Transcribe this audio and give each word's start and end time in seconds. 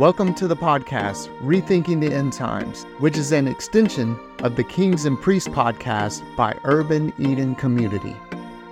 Welcome 0.00 0.32
to 0.36 0.48
the 0.48 0.56
podcast, 0.56 1.28
Rethinking 1.40 2.00
the 2.00 2.10
End 2.10 2.32
Times, 2.32 2.84
which 3.00 3.18
is 3.18 3.32
an 3.32 3.46
extension 3.46 4.18
of 4.38 4.56
the 4.56 4.64
Kings 4.64 5.04
and 5.04 5.20
Priests 5.20 5.50
podcast 5.50 6.22
by 6.36 6.56
Urban 6.64 7.12
Eden 7.18 7.54
Community. 7.54 8.16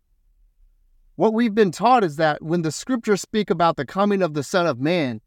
What 1.15 1.33
we've 1.33 1.55
been 1.55 1.71
taught 1.71 2.03
is 2.03 2.17
that 2.17 2.43
when 2.43 2.61
the 2.61 2.71
scriptures 2.71 3.21
speak 3.21 3.49
about 3.49 3.75
the 3.75 3.87
coming 3.87 4.21
of 4.21 4.35
the 4.35 4.43
Son 4.43 4.67
of 4.67 4.79
Man, 4.79 5.19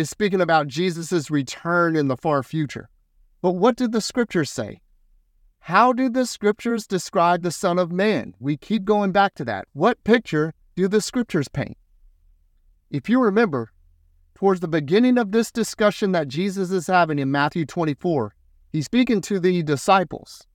is 0.00 0.10
speaking 0.10 0.40
about 0.40 0.66
Jesus' 0.66 1.30
return 1.30 1.94
in 1.94 2.08
the 2.08 2.16
far 2.16 2.42
future. 2.42 2.88
But 3.42 3.52
what 3.52 3.76
did 3.76 3.92
the 3.92 4.00
scriptures 4.00 4.50
say? 4.50 4.80
How 5.60 5.92
do 5.92 6.08
the 6.08 6.26
scriptures 6.26 6.86
describe 6.86 7.42
the 7.42 7.50
Son 7.52 7.78
of 7.78 7.92
Man? 7.92 8.34
We 8.40 8.56
keep 8.56 8.84
going 8.84 9.12
back 9.12 9.34
to 9.36 9.44
that. 9.44 9.68
What 9.74 10.02
picture 10.04 10.54
do 10.74 10.88
the 10.88 11.00
scriptures 11.00 11.48
paint? 11.48 11.76
If 12.90 13.08
you 13.08 13.22
remember, 13.22 13.70
towards 14.34 14.60
the 14.60 14.68
beginning 14.68 15.18
of 15.18 15.32
this 15.32 15.52
discussion 15.52 16.12
that 16.12 16.28
Jesus 16.28 16.70
is 16.70 16.86
having 16.86 17.18
in 17.18 17.30
Matthew 17.30 17.66
24, 17.66 18.34
he's 18.72 18.86
speaking 18.86 19.20
to 19.20 19.38
the 19.38 19.62
disciples, 19.62 20.46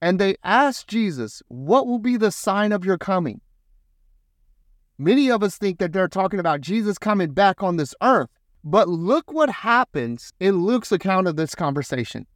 and 0.00 0.18
they 0.18 0.36
ask 0.42 0.86
Jesus, 0.86 1.42
What 1.48 1.86
will 1.86 1.98
be 1.98 2.16
the 2.16 2.30
sign 2.30 2.72
of 2.72 2.84
your 2.84 2.98
coming? 2.98 3.42
Many 4.98 5.30
of 5.30 5.42
us 5.42 5.58
think 5.58 5.78
that 5.78 5.92
they're 5.92 6.08
talking 6.08 6.40
about 6.40 6.62
Jesus 6.62 6.96
coming 6.96 7.32
back 7.32 7.62
on 7.62 7.76
this 7.76 7.94
earth, 8.02 8.30
but 8.68 8.88
look 8.88 9.32
what 9.32 9.48
happens 9.48 10.32
in 10.40 10.64
Luke's 10.64 10.90
account 10.90 11.28
of 11.28 11.36
this 11.36 11.54
conversation. 11.54 12.26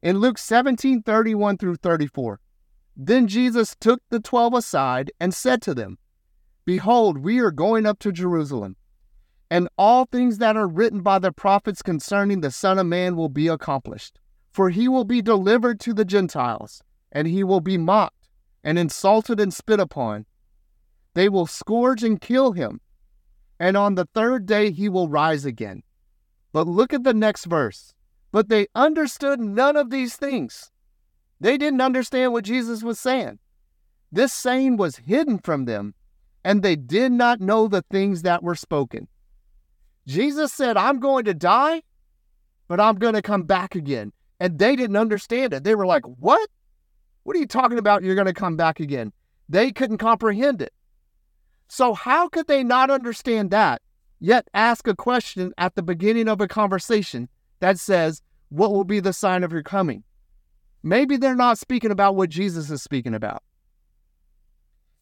In 0.00 0.20
Luke 0.20 0.38
17 0.38 1.02
31 1.02 1.58
through 1.58 1.74
34, 1.74 2.38
then 2.96 3.26
Jesus 3.26 3.74
took 3.80 4.00
the 4.10 4.20
twelve 4.20 4.54
aside 4.54 5.10
and 5.18 5.34
said 5.34 5.60
to 5.62 5.74
them, 5.74 5.98
Behold, 6.64 7.18
we 7.18 7.40
are 7.40 7.50
going 7.50 7.84
up 7.84 7.98
to 7.98 8.12
Jerusalem, 8.12 8.76
and 9.50 9.68
all 9.76 10.04
things 10.04 10.38
that 10.38 10.56
are 10.56 10.68
written 10.68 11.00
by 11.00 11.18
the 11.18 11.32
prophets 11.32 11.82
concerning 11.82 12.40
the 12.40 12.52
Son 12.52 12.78
of 12.78 12.86
Man 12.86 13.16
will 13.16 13.28
be 13.28 13.48
accomplished. 13.48 14.20
For 14.52 14.70
he 14.70 14.86
will 14.86 15.04
be 15.04 15.20
delivered 15.20 15.80
to 15.80 15.92
the 15.92 16.04
Gentiles, 16.04 16.80
and 17.10 17.26
he 17.26 17.42
will 17.42 17.60
be 17.60 17.76
mocked, 17.76 18.28
and 18.62 18.78
insulted, 18.78 19.40
and 19.40 19.52
spit 19.52 19.80
upon. 19.80 20.26
They 21.14 21.28
will 21.28 21.46
scourge 21.46 22.04
and 22.04 22.20
kill 22.20 22.52
him 22.52 22.80
and 23.58 23.76
on 23.76 23.94
the 23.94 24.08
third 24.14 24.46
day 24.46 24.70
he 24.70 24.88
will 24.88 25.08
rise 25.08 25.44
again. 25.44 25.82
But 26.52 26.66
look 26.66 26.92
at 26.92 27.04
the 27.04 27.14
next 27.14 27.44
verse. 27.44 27.94
But 28.30 28.48
they 28.48 28.66
understood 28.74 29.40
none 29.40 29.76
of 29.76 29.90
these 29.90 30.16
things. 30.16 30.70
They 31.40 31.56
didn't 31.56 31.80
understand 31.80 32.32
what 32.32 32.44
Jesus 32.44 32.82
was 32.82 32.98
saying. 32.98 33.38
This 34.10 34.32
saying 34.32 34.76
was 34.76 34.96
hidden 34.96 35.38
from 35.38 35.64
them, 35.64 35.94
and 36.44 36.62
they 36.62 36.76
did 36.76 37.12
not 37.12 37.40
know 37.40 37.68
the 37.68 37.84
things 37.90 38.22
that 38.22 38.42
were 38.42 38.54
spoken. 38.54 39.08
Jesus 40.06 40.52
said, 40.52 40.76
I'm 40.76 41.00
going 41.00 41.24
to 41.26 41.34
die, 41.34 41.82
but 42.66 42.80
I'm 42.80 42.96
going 42.96 43.14
to 43.14 43.22
come 43.22 43.42
back 43.42 43.74
again. 43.74 44.12
And 44.40 44.58
they 44.58 44.76
didn't 44.76 44.96
understand 44.96 45.52
it. 45.52 45.64
They 45.64 45.74
were 45.74 45.86
like, 45.86 46.04
What? 46.04 46.48
What 47.24 47.36
are 47.36 47.40
you 47.40 47.46
talking 47.46 47.78
about? 47.78 48.02
You're 48.02 48.14
going 48.14 48.26
to 48.26 48.32
come 48.32 48.56
back 48.56 48.80
again. 48.80 49.12
They 49.48 49.70
couldn't 49.70 49.98
comprehend 49.98 50.62
it. 50.62 50.72
So, 51.68 51.92
how 51.92 52.28
could 52.28 52.46
they 52.46 52.64
not 52.64 52.90
understand 52.90 53.50
that, 53.50 53.82
yet 54.18 54.48
ask 54.54 54.88
a 54.88 54.96
question 54.96 55.52
at 55.58 55.74
the 55.74 55.82
beginning 55.82 56.26
of 56.26 56.40
a 56.40 56.48
conversation 56.48 57.28
that 57.60 57.78
says, 57.78 58.22
What 58.48 58.72
will 58.72 58.84
be 58.84 59.00
the 59.00 59.12
sign 59.12 59.44
of 59.44 59.52
your 59.52 59.62
coming? 59.62 60.02
Maybe 60.82 61.16
they're 61.16 61.34
not 61.34 61.58
speaking 61.58 61.90
about 61.90 62.16
what 62.16 62.30
Jesus 62.30 62.70
is 62.70 62.82
speaking 62.82 63.14
about. 63.14 63.42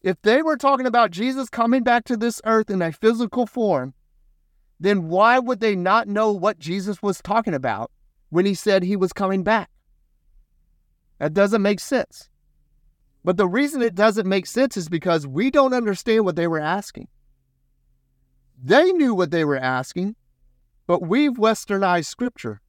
If 0.01 0.21
they 0.21 0.41
were 0.41 0.57
talking 0.57 0.85
about 0.85 1.11
Jesus 1.11 1.49
coming 1.49 1.83
back 1.83 2.03
to 2.05 2.17
this 2.17 2.41
earth 2.45 2.69
in 2.69 2.81
a 2.81 2.91
physical 2.91 3.45
form, 3.45 3.93
then 4.79 5.07
why 5.07 5.39
would 5.39 5.59
they 5.59 5.75
not 5.75 6.07
know 6.07 6.31
what 6.31 6.59
Jesus 6.59 7.01
was 7.01 7.21
talking 7.21 7.53
about 7.53 7.91
when 8.29 8.45
he 8.45 8.53
said 8.53 8.83
he 8.83 8.95
was 8.95 9.13
coming 9.13 9.43
back? 9.43 9.69
That 11.19 11.33
doesn't 11.33 11.61
make 11.61 11.79
sense. 11.79 12.29
But 13.23 13.37
the 13.37 13.47
reason 13.47 13.81
it 13.81 13.95
doesn't 13.95 14.27
make 14.27 14.45
sense 14.45 14.77
is 14.77 14.89
because 14.89 15.27
we 15.27 15.51
don't 15.51 15.73
understand 15.73 16.25
what 16.25 16.35
they 16.35 16.47
were 16.47 16.59
asking. 16.59 17.07
They 18.61 18.91
knew 18.91 19.13
what 19.13 19.31
they 19.31 19.45
were 19.45 19.57
asking, 19.57 20.15
but 20.87 21.01
we've 21.01 21.33
westernized 21.33 22.05
scripture 22.05 22.61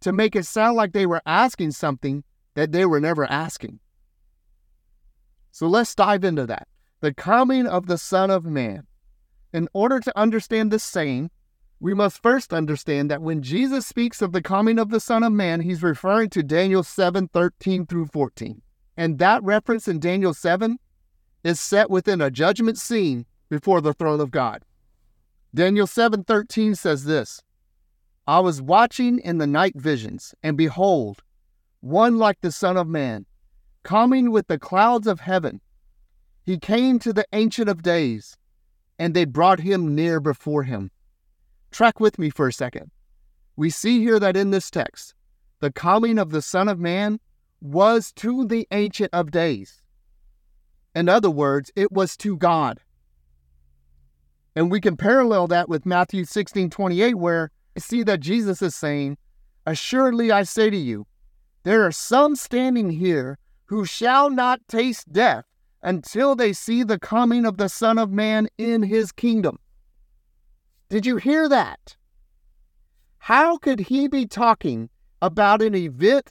to 0.00 0.12
make 0.12 0.36
it 0.36 0.46
sound 0.46 0.76
like 0.76 0.92
they 0.92 1.06
were 1.06 1.22
asking 1.26 1.72
something 1.72 2.24
that 2.54 2.72
they 2.72 2.86
were 2.86 3.00
never 3.00 3.24
asking. 3.30 3.80
So 5.50 5.66
let's 5.66 5.94
dive 5.94 6.24
into 6.24 6.46
that. 6.46 6.66
The 7.00 7.12
coming 7.12 7.66
of 7.66 7.86
the 7.86 7.98
Son 7.98 8.30
of 8.30 8.44
Man. 8.44 8.86
In 9.52 9.68
order 9.74 10.00
to 10.00 10.18
understand 10.18 10.70
this 10.70 10.84
saying, 10.84 11.30
we 11.78 11.94
must 11.94 12.22
first 12.22 12.54
understand 12.54 13.10
that 13.10 13.20
when 13.20 13.42
Jesus 13.42 13.86
speaks 13.86 14.22
of 14.22 14.32
the 14.32 14.40
coming 14.40 14.78
of 14.78 14.90
the 14.90 15.00
Son 15.00 15.22
of 15.22 15.32
Man, 15.32 15.60
he's 15.60 15.82
referring 15.82 16.30
to 16.30 16.42
Daniel 16.42 16.82
7 16.82 17.28
13 17.28 17.86
through 17.86 18.06
14. 18.06 18.62
And 18.96 19.18
that 19.18 19.42
reference 19.42 19.88
in 19.88 20.00
Daniel 20.00 20.34
7 20.34 20.78
is 21.44 21.60
set 21.60 21.90
within 21.90 22.20
a 22.20 22.30
judgment 22.30 22.78
scene 22.78 23.26
before 23.48 23.80
the 23.80 23.94
throne 23.94 24.20
of 24.20 24.30
God. 24.30 24.64
Daniel 25.54 25.86
7:13 25.86 26.76
says 26.76 27.04
this: 27.04 27.42
I 28.26 28.40
was 28.40 28.62
watching 28.62 29.18
in 29.18 29.38
the 29.38 29.46
night 29.46 29.74
visions, 29.76 30.34
and 30.42 30.56
behold, 30.56 31.22
one 31.80 32.16
like 32.16 32.40
the 32.40 32.52
Son 32.52 32.76
of 32.76 32.86
Man, 32.86 33.26
coming 33.82 34.30
with 34.30 34.46
the 34.46 34.58
clouds 34.58 35.06
of 35.06 35.20
heaven. 35.20 35.60
He 36.44 36.58
came 36.58 36.98
to 37.00 37.12
the 37.12 37.26
Ancient 37.32 37.68
of 37.68 37.82
Days, 37.82 38.36
and 38.98 39.12
they 39.12 39.24
brought 39.24 39.60
him 39.60 39.94
near 39.94 40.20
before 40.20 40.62
him. 40.62 40.90
Track 41.70 42.00
with 42.00 42.18
me 42.18 42.30
for 42.30 42.46
a 42.48 42.52
second. 42.52 42.90
We 43.56 43.70
see 43.70 44.00
here 44.00 44.20
that 44.20 44.36
in 44.36 44.50
this 44.50 44.70
text, 44.70 45.14
the 45.60 45.72
coming 45.72 46.18
of 46.18 46.30
the 46.30 46.42
Son 46.42 46.68
of 46.68 46.78
Man 46.78 47.20
was 47.62 48.12
to 48.12 48.44
the 48.44 48.66
Ancient 48.72 49.10
of 49.12 49.30
Days. 49.30 49.82
In 50.94 51.08
other 51.08 51.30
words, 51.30 51.70
it 51.76 51.92
was 51.92 52.16
to 52.18 52.36
God. 52.36 52.80
And 54.54 54.70
we 54.70 54.80
can 54.80 54.96
parallel 54.96 55.46
that 55.48 55.68
with 55.68 55.86
Matthew 55.86 56.24
16 56.24 56.68
28, 56.68 57.14
where 57.14 57.50
I 57.76 57.80
see 57.80 58.02
that 58.02 58.20
Jesus 58.20 58.60
is 58.60 58.74
saying, 58.74 59.16
Assuredly 59.64 60.30
I 60.30 60.42
say 60.42 60.68
to 60.68 60.76
you, 60.76 61.06
there 61.62 61.86
are 61.86 61.92
some 61.92 62.34
standing 62.34 62.90
here 62.90 63.38
who 63.66 63.84
shall 63.84 64.28
not 64.28 64.60
taste 64.68 65.12
death 65.12 65.44
until 65.82 66.34
they 66.34 66.52
see 66.52 66.82
the 66.82 66.98
coming 66.98 67.46
of 67.46 67.56
the 67.56 67.68
Son 67.68 67.96
of 67.96 68.10
Man 68.10 68.48
in 68.58 68.82
his 68.82 69.12
kingdom. 69.12 69.58
Did 70.88 71.06
you 71.06 71.16
hear 71.16 71.48
that? 71.48 71.96
How 73.18 73.56
could 73.56 73.80
he 73.80 74.08
be 74.08 74.26
talking 74.26 74.90
about 75.22 75.62
an 75.62 75.74
event 75.74 76.30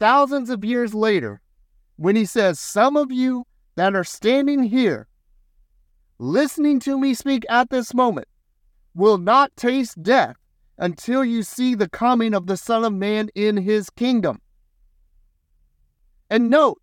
thousands 0.00 0.50
of 0.50 0.64
years 0.64 0.94
later, 0.94 1.40
when 1.96 2.16
he 2.16 2.24
says, 2.24 2.58
Some 2.58 2.96
of 2.96 3.12
you 3.12 3.46
that 3.76 3.94
are 3.94 4.02
standing 4.02 4.64
here, 4.64 5.06
listening 6.18 6.80
to 6.80 6.98
me 6.98 7.14
speak 7.14 7.44
at 7.48 7.70
this 7.70 7.94
moment, 7.94 8.26
will 8.94 9.18
not 9.18 9.54
taste 9.56 10.02
death 10.02 10.36
until 10.78 11.22
you 11.22 11.42
see 11.42 11.74
the 11.74 11.88
coming 11.88 12.34
of 12.34 12.46
the 12.46 12.56
Son 12.56 12.84
of 12.84 12.92
Man 12.94 13.28
in 13.34 13.58
his 13.58 13.90
kingdom. 13.90 14.40
And 16.30 16.48
note, 16.48 16.80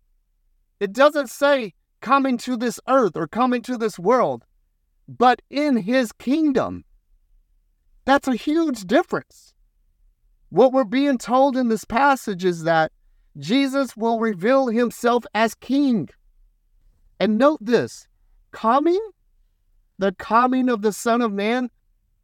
it 0.78 0.92
doesn't 0.92 1.28
say 1.28 1.74
coming 2.00 2.38
to 2.38 2.56
this 2.56 2.78
earth 2.88 3.16
or 3.16 3.26
coming 3.26 3.60
to 3.62 3.76
this 3.76 3.98
world, 3.98 4.44
but 5.08 5.42
in 5.50 5.78
his 5.78 6.12
kingdom. 6.12 6.84
That's 8.04 8.28
a 8.28 8.36
huge 8.36 8.82
difference. 8.82 9.52
What 10.50 10.72
we're 10.72 10.84
being 10.84 11.18
told 11.18 11.56
in 11.56 11.68
this 11.68 11.84
passage 11.84 12.44
is 12.44 12.62
that 12.62 12.92
Jesus 13.38 13.96
will 13.96 14.18
reveal 14.18 14.66
himself 14.66 15.24
as 15.34 15.54
king. 15.54 16.08
And 17.20 17.38
note 17.38 17.58
this 17.60 18.06
coming, 18.50 19.00
the 19.98 20.12
coming 20.12 20.68
of 20.68 20.82
the 20.82 20.92
Son 20.92 21.22
of 21.22 21.32
Man, 21.32 21.70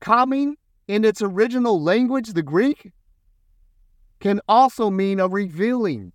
coming 0.01 0.57
in 0.89 1.05
its 1.05 1.23
original 1.23 1.81
language, 1.83 2.33
the 2.33 2.43
Greek, 2.43 2.93
can 4.21 4.41
also 4.49 4.91
mean 4.91 5.21
a 5.21 5.29
revealing. 5.29 6.13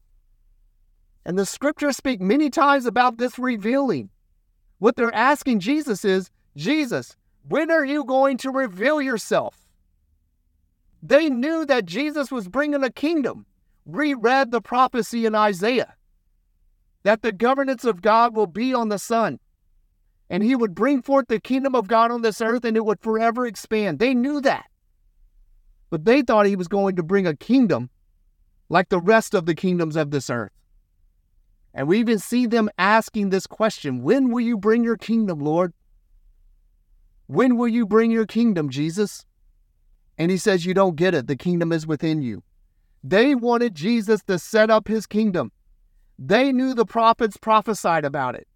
And 1.26 1.38
the 1.38 1.46
scriptures 1.46 1.98
speak 1.98 2.22
many 2.22 2.50
times 2.50 2.86
about 2.86 3.18
this 3.18 3.38
revealing. 3.38 4.10
What 4.80 4.96
they're 4.96 5.14
asking 5.14 5.60
Jesus 5.60 6.04
is 6.04 6.30
Jesus, 6.56 7.16
when 7.48 7.72
are 7.72 7.86
you 7.86 8.04
going 8.04 8.38
to 8.38 8.52
reveal 8.52 9.02
yourself? 9.02 9.68
They 11.02 11.30
knew 11.30 11.66
that 11.66 11.86
Jesus 11.86 12.32
was 12.32 12.48
bringing 12.48 12.84
a 12.84 12.90
kingdom 12.90 13.46
reread 13.96 14.52
the 14.52 14.62
prophecy 14.62 15.26
in 15.26 15.36
Isaiah 15.36 15.96
that 17.04 17.22
the 17.22 17.32
governance 17.32 17.86
of 17.86 18.02
God 18.02 18.36
will 18.36 18.48
be 18.48 18.74
on 18.74 18.90
the 18.90 19.00
Son. 19.00 19.40
And 20.30 20.44
he 20.44 20.56
would 20.56 20.76
bring 20.76 21.02
forth 21.02 21.28
the 21.28 21.40
kingdom 21.40 21.76
of 21.76 21.88
God 21.88 22.12
on 22.12 22.22
this 22.22 22.42
earth 22.42 22.66
and 22.66 22.78
it 22.78 22.86
would 22.86 23.00
forever 23.02 23.48
expand. 23.48 24.00
They 24.00 24.14
knew 24.14 24.42
that. 24.42 24.66
but 25.90 26.06
they 26.06 26.22
thought 26.22 26.46
he 26.46 26.56
was 26.56 26.68
going 26.68 26.96
to 26.96 27.04
bring 27.04 27.26
a 27.28 27.36
kingdom 27.36 27.90
like 28.70 28.90
the 28.90 29.00
rest 29.02 29.34
of 29.34 29.46
the 29.46 29.56
kingdoms 29.56 29.96
of 29.96 30.12
this 30.12 30.30
earth. 30.30 30.52
And 31.74 31.88
we 31.88 32.00
even 32.00 32.20
see 32.20 32.46
them 32.46 32.70
asking 32.78 33.30
this 33.30 33.48
question 33.48 34.02
When 34.04 34.30
will 34.32 34.42
you 34.42 34.58
bring 34.58 34.84
your 34.84 34.98
kingdom, 34.98 35.40
Lord? 35.40 35.74
When 37.28 37.58
will 37.58 37.68
you 37.68 37.86
bring 37.86 38.12
your 38.12 38.26
kingdom, 38.26 38.70
Jesus? 38.70 39.26
And 40.18 40.32
he 40.32 40.38
says, 40.38 40.66
You 40.66 40.74
don't 40.74 40.96
get 40.96 41.14
it. 41.14 41.28
The 41.28 41.36
kingdom 41.36 41.72
is 41.72 41.88
within 41.88 42.22
you. 42.22 42.44
They 43.04 43.36
wanted 43.36 43.76
Jesus 43.76 44.22
to 44.24 44.38
set 44.38 44.70
up 44.70 44.88
his 44.88 45.06
kingdom. 45.06 45.52
They 46.18 46.52
knew 46.52 46.74
the 46.74 46.86
prophets 46.86 47.38
prophesied 47.38 48.04
about 48.04 48.36
it. 48.36 48.48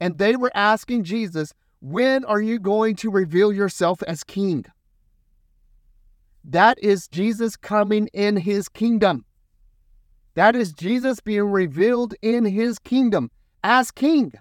And 0.00 0.18
they 0.18 0.34
were 0.34 0.50
asking 0.54 1.04
Jesus, 1.04 1.54
When 1.80 2.24
are 2.24 2.40
you 2.40 2.58
going 2.58 2.96
to 2.96 3.10
reveal 3.10 3.52
yourself 3.52 4.02
as 4.02 4.24
king? 4.24 4.64
That 6.44 6.82
is 6.82 7.06
Jesus 7.06 7.56
coming 7.56 8.08
in 8.12 8.36
his 8.36 8.68
kingdom. 8.68 9.24
That 10.34 10.56
is 10.56 10.72
Jesus 10.72 11.20
being 11.20 11.44
revealed 11.44 12.14
in 12.22 12.44
his 12.44 12.78
kingdom 12.78 13.30
as 13.62 13.92
king. 13.92 14.32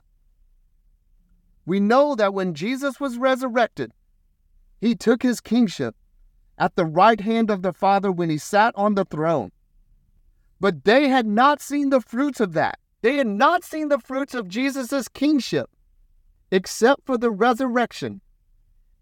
We 1.65 1.79
know 1.79 2.15
that 2.15 2.33
when 2.33 2.55
Jesus 2.55 2.99
was 2.99 3.17
resurrected, 3.17 3.91
he 4.79 4.95
took 4.95 5.21
his 5.21 5.41
kingship 5.41 5.95
at 6.61 6.75
the 6.75 6.85
right 6.85 7.19
hand 7.19 7.49
of 7.49 7.63
the 7.63 7.73
Father 7.73 8.11
when 8.11 8.29
he 8.29 8.37
sat 8.37 8.71
on 8.77 8.93
the 8.93 9.03
throne. 9.03 9.51
But 10.59 10.83
they 10.83 11.09
had 11.09 11.25
not 11.25 11.59
seen 11.59 11.89
the 11.89 11.99
fruits 11.99 12.39
of 12.39 12.53
that. 12.53 12.77
They 13.01 13.15
had 13.15 13.25
not 13.25 13.63
seen 13.63 13.89
the 13.89 13.97
fruits 13.97 14.35
of 14.35 14.47
Jesus' 14.47 15.07
kingship, 15.07 15.71
except 16.51 17.03
for 17.03 17.17
the 17.17 17.31
resurrection 17.31 18.21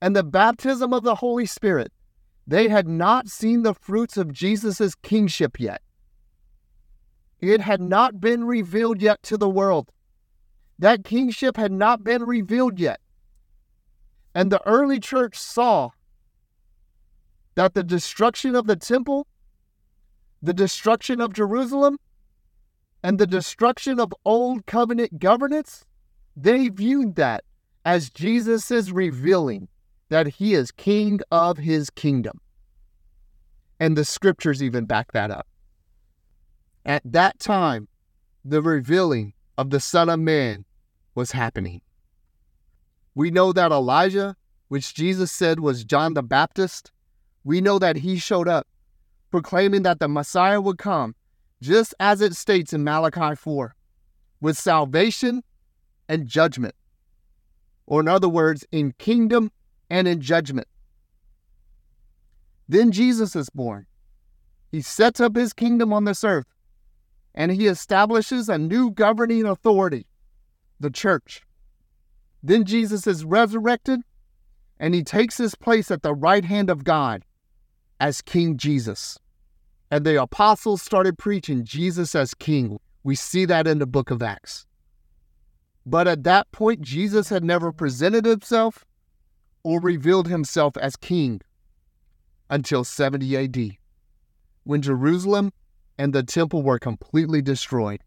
and 0.02 0.16
the 0.16 0.24
baptism 0.24 0.94
of 0.94 1.04
the 1.04 1.16
Holy 1.16 1.46
Spirit. 1.46 1.92
They 2.48 2.70
had 2.70 2.88
not 2.88 3.28
seen 3.28 3.64
the 3.64 3.74
fruits 3.74 4.16
of 4.16 4.32
Jesus' 4.32 4.96
kingship 4.96 5.60
yet. 5.60 5.82
It 7.42 7.60
had 7.60 7.82
not 7.82 8.22
been 8.22 8.46
revealed 8.46 9.02
yet 9.02 9.22
to 9.24 9.38
the 9.38 9.50
world. 9.50 9.92
That 10.80 11.04
kingship 11.04 11.58
had 11.58 11.74
not 11.74 12.06
been 12.06 12.24
revealed 12.24 12.80
yet. 12.80 13.02
And 14.34 14.50
the 14.50 14.66
early 14.66 15.02
church 15.02 15.38
saw 15.38 15.90
that 17.60 17.74
the 17.74 17.84
destruction 17.84 18.56
of 18.56 18.68
the 18.68 18.78
temple, 18.78 19.28
the 20.42 20.54
destruction 20.54 21.20
of 21.20 21.34
Jerusalem, 21.34 22.00
and 23.04 23.20
the 23.20 23.28
destruction 23.28 24.00
of 24.00 24.14
old 24.24 24.66
covenant 24.66 25.20
governance, 25.20 25.84
they 26.38 26.70
viewed 26.70 27.16
that 27.16 27.44
as 27.84 28.10
Jesus 28.10 28.72
is 28.72 28.94
revealing 28.94 29.68
that 30.08 30.26
he 30.26 30.54
is 30.54 30.72
king 30.72 31.20
of 31.34 31.58
his 31.58 31.90
kingdom. 31.90 32.40
And 33.78 33.98
the 33.98 34.06
scriptures 34.06 34.64
even 34.64 34.86
back 34.86 35.12
that 35.12 35.30
up. 35.30 35.46
At 36.86 37.02
that 37.04 37.40
time, 37.40 37.90
the 38.46 38.62
revealing 38.62 39.34
of 39.58 39.70
the 39.70 39.82
Son 39.82 40.08
of 40.08 40.22
Man 40.22 40.64
was 41.14 41.34
happening. 41.34 41.82
We 43.16 43.32
know 43.32 43.52
that 43.52 43.74
Elijah, 43.74 44.38
which 44.70 44.94
Jesus 44.94 45.30
said 45.30 45.60
was 45.60 45.84
John 45.84 46.14
the 46.14 46.24
Baptist, 46.24 46.94
we 47.44 47.62
know 47.62 47.80
that 47.80 47.98
he 47.98 48.18
showed 48.18 48.48
up 48.48 48.68
proclaiming 49.32 49.84
that 49.84 50.00
the 50.00 50.08
Messiah 50.08 50.60
would 50.60 50.78
come, 50.78 51.16
just 51.62 51.94
as 52.00 52.22
it 52.22 52.36
states 52.36 52.74
in 52.74 52.84
Malachi 52.84 53.36
4, 53.36 53.76
with 54.42 54.58
salvation 54.58 55.44
and 56.08 56.28
judgment. 56.28 56.76
Or, 57.86 58.02
in 58.02 58.08
other 58.08 58.30
words, 58.30 58.66
in 58.72 58.94
kingdom 58.94 59.52
and 59.90 60.08
in 60.08 60.22
judgment. 60.22 60.68
Then 62.68 62.92
Jesus 62.92 63.36
is 63.36 63.50
born. 63.50 63.88
He 64.72 64.82
sets 64.82 65.20
up 65.20 65.36
his 65.36 65.54
kingdom 65.54 65.92
on 65.92 66.06
this 66.06 66.24
earth 66.24 66.46
and 67.34 67.52
he 67.52 67.68
establishes 67.68 68.48
a 68.50 68.58
new 68.58 68.92
governing 68.92 69.46
authority, 69.46 70.06
the 70.80 70.92
church. 70.92 71.42
Then 72.44 72.66
Jesus 72.66 73.08
is 73.08 73.26
resurrected 73.26 74.02
and 74.80 74.94
he 74.94 75.04
takes 75.04 75.38
his 75.38 75.56
place 75.56 75.90
at 75.90 76.04
the 76.04 76.14
right 76.14 76.46
hand 76.46 76.70
of 76.70 76.84
God 76.84 77.26
as 78.00 78.22
King 78.22 78.58
Jesus. 78.58 79.20
And 79.92 80.06
the 80.06 80.22
apostles 80.22 80.82
started 80.82 81.18
preaching 81.18 81.64
Jesus 81.64 82.16
as 82.16 82.34
King. 82.34 82.80
We 83.04 83.16
see 83.16 83.46
that 83.46 83.68
in 83.68 83.80
the 83.80 83.88
book 83.88 84.12
of 84.12 84.22
Acts. 84.22 84.66
But 85.86 86.08
at 86.08 86.24
that 86.24 86.52
point, 86.52 86.82
Jesus 86.82 87.30
had 87.30 87.44
never 87.44 87.72
presented 87.72 88.26
himself 88.26 88.86
or 89.64 89.80
revealed 89.80 90.28
himself 90.28 90.78
as 90.78 90.96
King 90.96 91.42
until 92.50 92.84
70 92.84 93.38
AD, 93.38 93.78
when 94.64 94.82
Jerusalem 94.82 95.52
and 95.98 96.14
the 96.14 96.24
temple 96.24 96.64
were 96.64 96.80
completely 96.80 97.42
destroyed. 97.42 98.02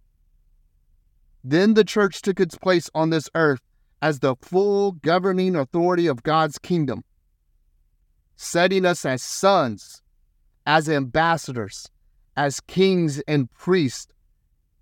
Then 1.44 1.74
the 1.74 1.84
church 1.84 2.22
took 2.22 2.40
its 2.40 2.56
place 2.56 2.88
on 2.94 3.10
this 3.10 3.28
earth 3.34 3.60
as 4.00 4.20
the 4.20 4.36
full 4.40 4.92
governing 4.92 5.56
authority 5.56 6.06
of 6.06 6.22
God's 6.22 6.58
kingdom, 6.58 7.04
setting 8.36 8.84
us 8.84 9.04
as 9.04 9.22
sons, 9.22 10.02
as 10.66 10.88
ambassadors, 10.88 11.88
as 12.36 12.60
kings 12.60 13.20
and 13.28 13.50
priests, 13.50 14.12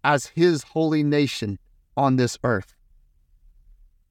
as 0.05 0.26
his 0.26 0.62
holy 0.62 1.02
nation 1.02 1.58
on 1.97 2.17
this 2.17 2.38
earth. 2.44 2.75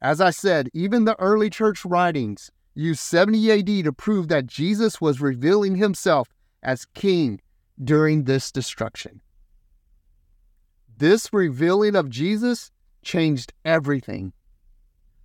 As 0.01 0.21
I 0.21 0.29
said, 0.29 0.69
even 0.73 1.05
the 1.05 1.19
early 1.19 1.49
church 1.49 1.83
writings 1.83 2.51
used 2.73 3.01
70 3.01 3.51
AD 3.51 3.83
to 3.85 3.91
prove 3.91 4.27
that 4.29 4.47
Jesus 4.47 5.01
was 5.01 5.19
revealing 5.19 5.75
himself 5.75 6.33
as 6.63 6.85
king 6.93 7.41
during 7.83 8.23
this 8.23 8.51
destruction. 8.51 9.21
This 10.97 11.33
revealing 11.33 11.95
of 11.95 12.09
Jesus 12.09 12.71
changed 13.03 13.53
everything. 13.65 14.33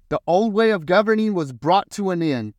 The 0.09 0.21
old 0.27 0.53
way 0.53 0.71
of 0.71 0.87
governing 0.87 1.35
was 1.35 1.53
brought 1.53 1.91
to 1.93 2.11
an 2.11 2.23
end, 2.23 2.55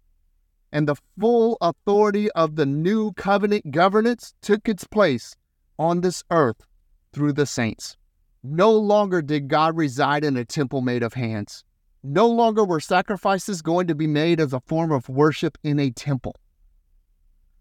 and 0.75 0.89
the 0.89 0.95
full 1.17 1.57
authority 1.61 2.29
of 2.31 2.57
the 2.57 2.65
new 2.65 3.13
covenant 3.13 3.71
governance 3.71 4.33
took 4.41 4.67
its 4.67 4.83
place 4.83 5.33
on 5.79 6.01
this 6.01 6.21
earth 6.31 6.65
through 7.13 7.31
the 7.31 7.45
saints. 7.45 7.95
No 8.43 8.73
longer 8.73 9.21
did 9.21 9.47
God 9.47 9.77
reside 9.77 10.25
in 10.25 10.35
a 10.35 10.43
temple 10.43 10.81
made 10.81 11.01
of 11.01 11.13
hands. 11.13 11.63
No 12.03 12.27
longer 12.27 12.65
were 12.65 12.81
sacrifices 12.81 13.61
going 13.61 13.87
to 13.87 13.95
be 13.95 14.05
made 14.05 14.41
as 14.41 14.51
a 14.51 14.59
form 14.67 14.91
of 14.91 15.07
worship 15.07 15.57
in 15.63 15.79
a 15.79 15.91
temple. 15.91 16.35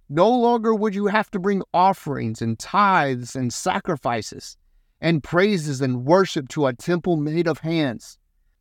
No 0.09 0.29
longer 0.29 0.75
would 0.75 0.97
you 0.97 1.07
have 1.07 1.31
to 1.31 1.39
bring 1.39 1.63
offerings 1.73 2.43
and 2.43 2.59
tithes 2.59 3.37
and 3.37 3.53
sacrifices 3.53 4.57
and 5.01 5.23
praises 5.23 5.81
and 5.81 6.05
worship 6.05 6.49
to 6.49 6.67
a 6.67 6.75
temple 6.75 7.17
made 7.17 7.47
of 7.47 7.59
hands. 7.59 8.19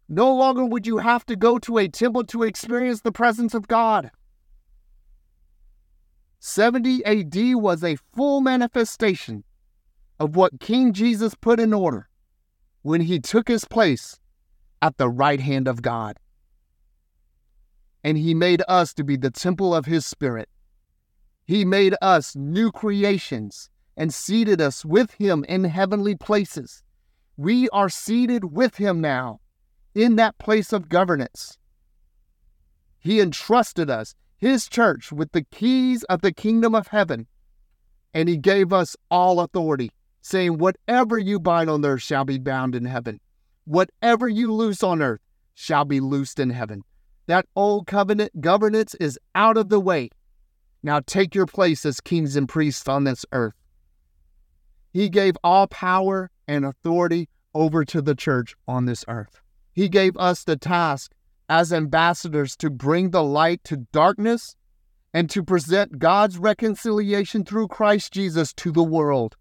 No 0.07 0.31
longer 0.31 0.63
would 0.63 0.85
you 0.85 0.99
have 0.99 1.25
to 1.25 1.35
go 1.35 1.57
to 1.57 1.79
a 1.79 1.87
temple 1.87 2.23
to 2.25 2.43
experience 2.43 3.01
the 3.01 3.11
presence 3.11 3.55
of 3.55 3.67
God. 3.67 4.11
70 6.45 7.05
AD 7.05 7.55
was 7.55 7.85
a 7.85 7.95
full 7.95 8.41
manifestation 8.41 9.45
of 10.19 10.35
what 10.35 10.59
King 10.59 10.91
Jesus 10.91 11.35
put 11.35 11.57
in 11.57 11.73
order 11.73 12.09
when 12.81 12.99
he 12.99 13.17
took 13.17 13.47
his 13.47 13.63
place 13.63 14.19
at 14.81 14.97
the 14.97 15.07
right 15.07 15.39
hand 15.39 15.69
of 15.69 15.81
God. 15.81 16.17
And 18.03 18.17
he 18.17 18.33
made 18.33 18.61
us 18.67 18.93
to 18.95 19.05
be 19.05 19.15
the 19.15 19.31
temple 19.31 19.73
of 19.73 19.85
his 19.85 20.05
spirit. 20.05 20.49
He 21.45 21.63
made 21.63 21.95
us 22.01 22.35
new 22.35 22.73
creations 22.73 23.69
and 23.95 24.13
seated 24.13 24.59
us 24.59 24.83
with 24.83 25.11
Him 25.13 25.45
in 25.47 25.63
heavenly 25.63 26.15
places. 26.15 26.83
We 27.37 27.69
are 27.69 27.87
seated 27.87 28.51
with 28.51 28.75
Him 28.75 28.99
now 28.99 29.39
in 29.95 30.17
that 30.17 30.37
place 30.39 30.73
of 30.73 30.89
governance. 30.89 31.57
He 32.99 33.21
entrusted 33.21 33.89
us, 33.89 34.13
His 34.43 34.67
church, 34.67 35.11
with 35.11 35.31
the 35.31 35.43
keys 35.43 36.03
of 36.03 36.21
the 36.21 36.33
kingdom 36.33 36.75
of 36.75 36.87
heaven, 36.87 37.27
and 38.13 38.27
He 38.27 38.37
gave 38.37 38.73
us 38.73 38.95
all 39.09 39.39
authority, 39.39 39.91
saying, 40.21 40.57
Whatever 40.57 41.17
you 41.17 41.39
bind 41.39 41.69
on 41.69 41.85
earth 41.85 42.01
shall 42.01 42.25
be 42.25 42.37
bound 42.37 42.75
in 42.75 42.85
heaven. 42.85 43.19
Whatever 43.65 44.27
you 44.27 44.51
loose 44.51 44.83
on 44.83 45.01
earth 45.01 45.21
shall 45.53 45.85
be 45.85 45.99
loosed 45.99 46.39
in 46.39 46.49
heaven. 46.49 46.83
That 47.27 47.45
old 47.55 47.87
covenant 47.87 48.41
governance 48.41 48.95
is 48.95 49.17
out 49.33 49.55
of 49.55 49.69
the 49.69 49.79
way 49.79 50.09
now 50.83 50.99
take 50.99 51.33
your 51.33 51.45
place 51.45 51.85
as 51.85 52.01
kings 52.01 52.35
and 52.35 52.47
priests 52.47 52.89
on 52.89 53.05
this 53.05 53.25
earth. 53.31 53.55
He 54.91 55.07
gave 55.07 55.37
all 55.41 55.67
power 55.67 56.29
and 56.45 56.65
authority 56.65 57.29
over 57.55 57.85
to 57.85 58.01
the 58.01 58.13
church 58.13 58.53
on 58.67 58.85
this 58.85 59.05
earth. 59.07 59.39
He 59.71 59.87
gave 59.87 60.17
us 60.17 60.43
the 60.43 60.57
task 60.57 61.13
as 61.49 61.73
ambassadors 61.73 62.55
to 62.57 62.69
bring 62.69 63.11
the 63.11 63.23
light 63.23 63.63
to 63.65 63.77
darkness 63.77 64.55
and 65.13 65.29
to 65.29 65.43
present 65.43 65.99
God's 65.99 66.37
reconciliation 66.37 67.45
through 67.45 67.67
Christ 67.67 68.13
Jesus 68.13 68.53
to 68.53 68.71
the 68.71 68.83
world. 68.83 69.35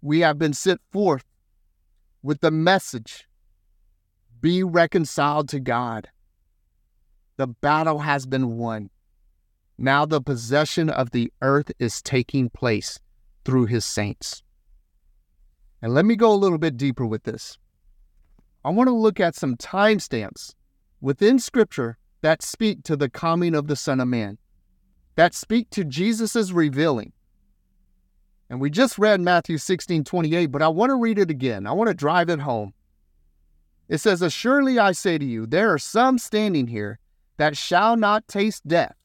We 0.00 0.20
have 0.20 0.38
been 0.38 0.54
sent 0.54 0.80
forth 0.90 1.24
with 2.22 2.40
the 2.40 2.50
message 2.50 3.28
be 4.40 4.62
reconciled 4.62 5.48
to 5.48 5.60
God. 5.60 6.08
The 7.36 7.48
battle 7.48 8.00
has 8.00 8.26
been 8.26 8.56
won. 8.56 8.90
Now 9.76 10.06
the 10.06 10.20
possession 10.20 10.90
of 10.90 11.10
the 11.10 11.32
earth 11.42 11.70
is 11.78 12.02
taking 12.02 12.50
place 12.50 12.98
through 13.44 13.66
his 13.66 13.84
saints. 13.84 14.42
And 15.80 15.94
let 15.94 16.04
me 16.04 16.16
go 16.16 16.32
a 16.32 16.34
little 16.34 16.58
bit 16.58 16.76
deeper 16.76 17.06
with 17.06 17.22
this. 17.24 17.58
I 18.68 18.70
want 18.70 18.88
to 18.88 18.94
look 18.94 19.18
at 19.18 19.34
some 19.34 19.56
timestamps 19.56 20.54
within 21.00 21.38
Scripture 21.38 21.96
that 22.20 22.42
speak 22.42 22.82
to 22.82 22.96
the 22.96 23.08
coming 23.08 23.54
of 23.54 23.66
the 23.66 23.76
Son 23.76 23.98
of 23.98 24.08
Man, 24.08 24.36
that 25.14 25.34
speak 25.34 25.70
to 25.70 25.84
Jesus' 25.84 26.50
revealing. 26.50 27.14
And 28.50 28.60
we 28.60 28.68
just 28.68 28.98
read 28.98 29.22
Matthew 29.22 29.56
16 29.56 30.04
28, 30.04 30.46
but 30.48 30.60
I 30.60 30.68
want 30.68 30.90
to 30.90 30.96
read 30.96 31.18
it 31.18 31.30
again. 31.30 31.66
I 31.66 31.72
want 31.72 31.88
to 31.88 31.94
drive 31.94 32.28
it 32.28 32.40
home. 32.40 32.74
It 33.88 34.02
says, 34.02 34.20
Assuredly 34.20 34.78
I 34.78 34.92
say 34.92 35.16
to 35.16 35.24
you, 35.24 35.46
there 35.46 35.72
are 35.72 35.78
some 35.78 36.18
standing 36.18 36.66
here 36.66 36.98
that 37.38 37.56
shall 37.56 37.96
not 37.96 38.28
taste 38.28 38.68
death 38.68 38.96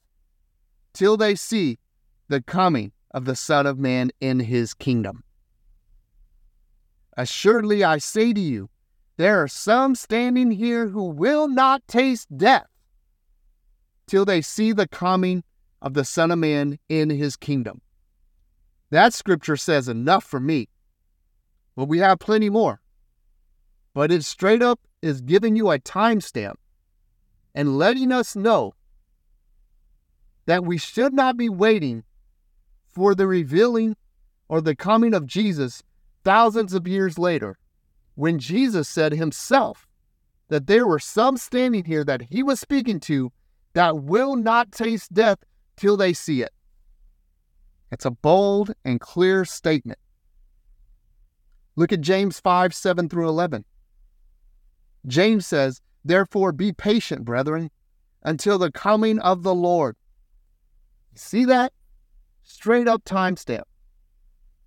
till 0.91 1.15
they 1.15 1.36
see 1.36 1.79
the 2.27 2.41
coming 2.41 2.91
of 3.12 3.24
the 3.24 3.38
Son 3.38 3.65
of 3.65 3.79
Man 3.79 4.12
in 4.20 4.41
his 4.41 4.74
kingdom. 4.74 5.24
Assuredly 7.15 7.86
I 7.86 8.00
say 8.00 8.34
to 8.34 8.41
you, 8.41 8.70
there 9.17 9.41
are 9.41 9.48
some 9.48 9.96
standing 9.96 10.51
here 10.51 10.88
who 10.88 11.05
will 11.05 11.48
not 11.48 11.88
taste 11.88 12.36
death 12.36 12.67
till 14.08 14.25
they 14.25 14.41
see 14.41 14.72
the 14.72 14.88
coming 14.88 15.43
of 15.82 15.93
the 15.93 16.05
Son 16.05 16.32
of 16.32 16.39
Man 16.39 16.79
in 16.89 17.10
his 17.10 17.36
kingdom. 17.36 17.82
That 18.89 19.13
scripture 19.13 19.58
says 19.58 19.88
enough 19.88 20.24
for 20.24 20.39
me. 20.39 20.70
But 21.75 21.86
we 21.86 22.00
have 22.00 22.20
plenty 22.20 22.50
more. 22.50 22.82
But 23.93 24.12
it 24.12 24.24
straight 24.24 24.62
up 24.62 24.79
is 25.01 25.22
giving 25.22 25.55
you 25.55 25.70
a 25.70 25.79
timestamp 25.79 26.55
and 27.53 27.77
letting 27.77 28.12
us 28.12 28.36
know 28.36 28.74
that 30.46 30.65
we 30.65 30.77
should 30.77 31.13
not 31.13 31.38
be 31.38 31.50
waiting 31.50 32.03
for 32.88 33.15
the 33.15 33.27
revealing 33.27 33.96
or 34.48 34.62
the 34.62 34.75
coming 34.75 35.13
of 35.13 35.25
Jesus 35.25 35.84
thousands 36.24 36.74
of 36.74 36.88
years 36.88 37.17
later 37.17 37.58
when 38.15 38.39
Jesus 38.39 38.88
said 38.88 39.13
himself 39.13 39.88
that 40.50 40.67
there 40.67 40.86
were 40.86 41.00
some 41.00 41.38
standing 41.38 41.86
here 41.86 42.03
that 42.03 42.24
he 42.29 42.43
was 42.43 42.60
speaking 42.60 43.00
to 43.01 43.32
that 43.74 43.98
will 43.98 44.36
not 44.36 44.72
taste 44.72 45.13
death 45.13 45.39
till 45.75 45.98
they 45.98 46.13
see 46.13 46.41
it. 46.41 46.51
It's 47.91 48.05
a 48.05 48.12
bold 48.12 48.74
and 48.86 49.00
clear 49.00 49.46
statement. 49.46 50.00
Look 51.75 51.91
at 51.91 52.01
James 52.01 52.39
5 52.39 52.74
7 52.74 53.10
through 53.10 53.27
11. 53.29 53.65
James 55.08 55.46
says, 55.46 55.82
Therefore 56.05 56.51
be 56.51 56.72
patient, 56.72 57.25
brethren, 57.25 57.72
until 58.24 58.58
the 58.58 58.72
coming 58.72 59.20
of 59.20 59.43
the 59.43 59.53
Lord. 59.55 59.96
See 61.15 61.46
that? 61.46 61.74
Straight 62.43 62.88
up 62.88 63.03
timestamp. 63.05 63.63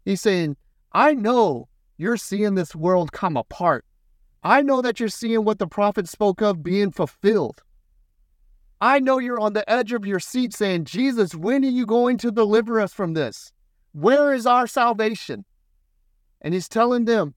He's 0.04 0.20
saying, 0.20 0.56
I 0.92 1.14
know 1.14 1.68
you're 1.98 2.16
seeing 2.16 2.54
this 2.54 2.74
world 2.74 3.12
come 3.12 3.36
apart. 3.36 3.84
I 4.42 4.62
know 4.62 4.82
that 4.82 5.00
you're 5.00 5.08
seeing 5.08 5.44
what 5.44 5.58
the 5.58 5.66
prophet 5.66 6.08
spoke 6.08 6.40
of 6.40 6.62
being 6.62 6.90
fulfilled. 6.90 7.62
I 8.80 9.00
know 9.00 9.18
you're 9.18 9.40
on 9.40 9.54
the 9.54 9.68
edge 9.70 9.92
of 9.92 10.04
your 10.04 10.20
seat 10.20 10.52
saying, 10.52 10.84
Jesus, 10.84 11.34
when 11.34 11.64
are 11.64 11.68
you 11.68 11.86
going 11.86 12.18
to 12.18 12.30
deliver 12.30 12.80
us 12.80 12.92
from 12.92 13.14
this? 13.14 13.52
Where 13.92 14.34
is 14.34 14.46
our 14.46 14.66
salvation? 14.66 15.46
And 16.42 16.52
he's 16.52 16.68
telling 16.68 17.06
them, 17.06 17.34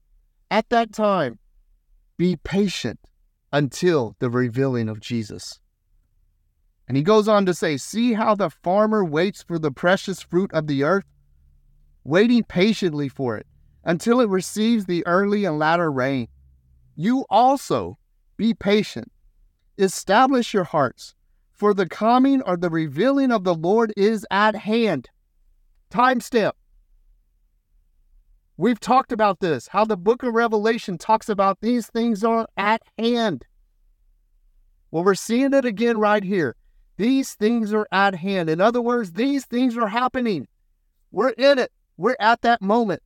at 0.50 0.68
that 0.68 0.92
time, 0.92 1.38
be 2.18 2.36
patient 2.36 3.00
until 3.52 4.14
the 4.18 4.28
revealing 4.28 4.88
of 4.88 5.00
Jesus. 5.00 5.58
And 6.86 6.96
he 6.96 7.02
goes 7.02 7.28
on 7.28 7.46
to 7.46 7.54
say, 7.54 7.76
See 7.78 8.12
how 8.12 8.34
the 8.34 8.50
farmer 8.50 9.04
waits 9.04 9.42
for 9.42 9.58
the 9.58 9.70
precious 9.70 10.20
fruit 10.20 10.52
of 10.52 10.66
the 10.66 10.82
earth, 10.82 11.04
waiting 12.04 12.44
patiently 12.44 13.08
for 13.08 13.38
it 13.38 13.46
until 13.84 14.20
it 14.20 14.28
receives 14.28 14.84
the 14.84 15.06
early 15.06 15.44
and 15.44 15.58
latter 15.58 15.90
rain. 15.90 16.28
You 16.96 17.24
also 17.30 17.98
be 18.36 18.54
patient. 18.54 19.10
Establish 19.78 20.52
your 20.52 20.64
hearts, 20.64 21.14
for 21.50 21.72
the 21.72 21.88
coming 21.88 22.42
or 22.42 22.56
the 22.56 22.70
revealing 22.70 23.30
of 23.32 23.44
the 23.44 23.54
Lord 23.54 23.92
is 23.96 24.26
at 24.30 24.54
hand. 24.54 25.08
Timestamp. 25.90 26.52
We've 28.56 28.80
talked 28.80 29.12
about 29.12 29.40
this, 29.40 29.68
how 29.68 29.86
the 29.86 29.96
book 29.96 30.22
of 30.22 30.34
Revelation 30.34 30.98
talks 30.98 31.30
about 31.30 31.60
these 31.62 31.86
things 31.86 32.22
are 32.22 32.46
at 32.58 32.82
hand. 32.98 33.46
Well, 34.90 35.04
we're 35.04 35.14
seeing 35.14 35.54
it 35.54 35.64
again 35.64 35.98
right 35.98 36.22
here. 36.22 36.56
These 36.98 37.32
things 37.34 37.72
are 37.72 37.88
at 37.90 38.14
hand. 38.14 38.50
In 38.50 38.60
other 38.60 38.82
words, 38.82 39.12
these 39.12 39.46
things 39.46 39.78
are 39.78 39.88
happening. 39.88 40.46
We're 41.10 41.30
in 41.30 41.58
it. 41.58 41.72
We're 41.96 42.16
at 42.20 42.42
that 42.42 42.60
moment. 42.60 43.02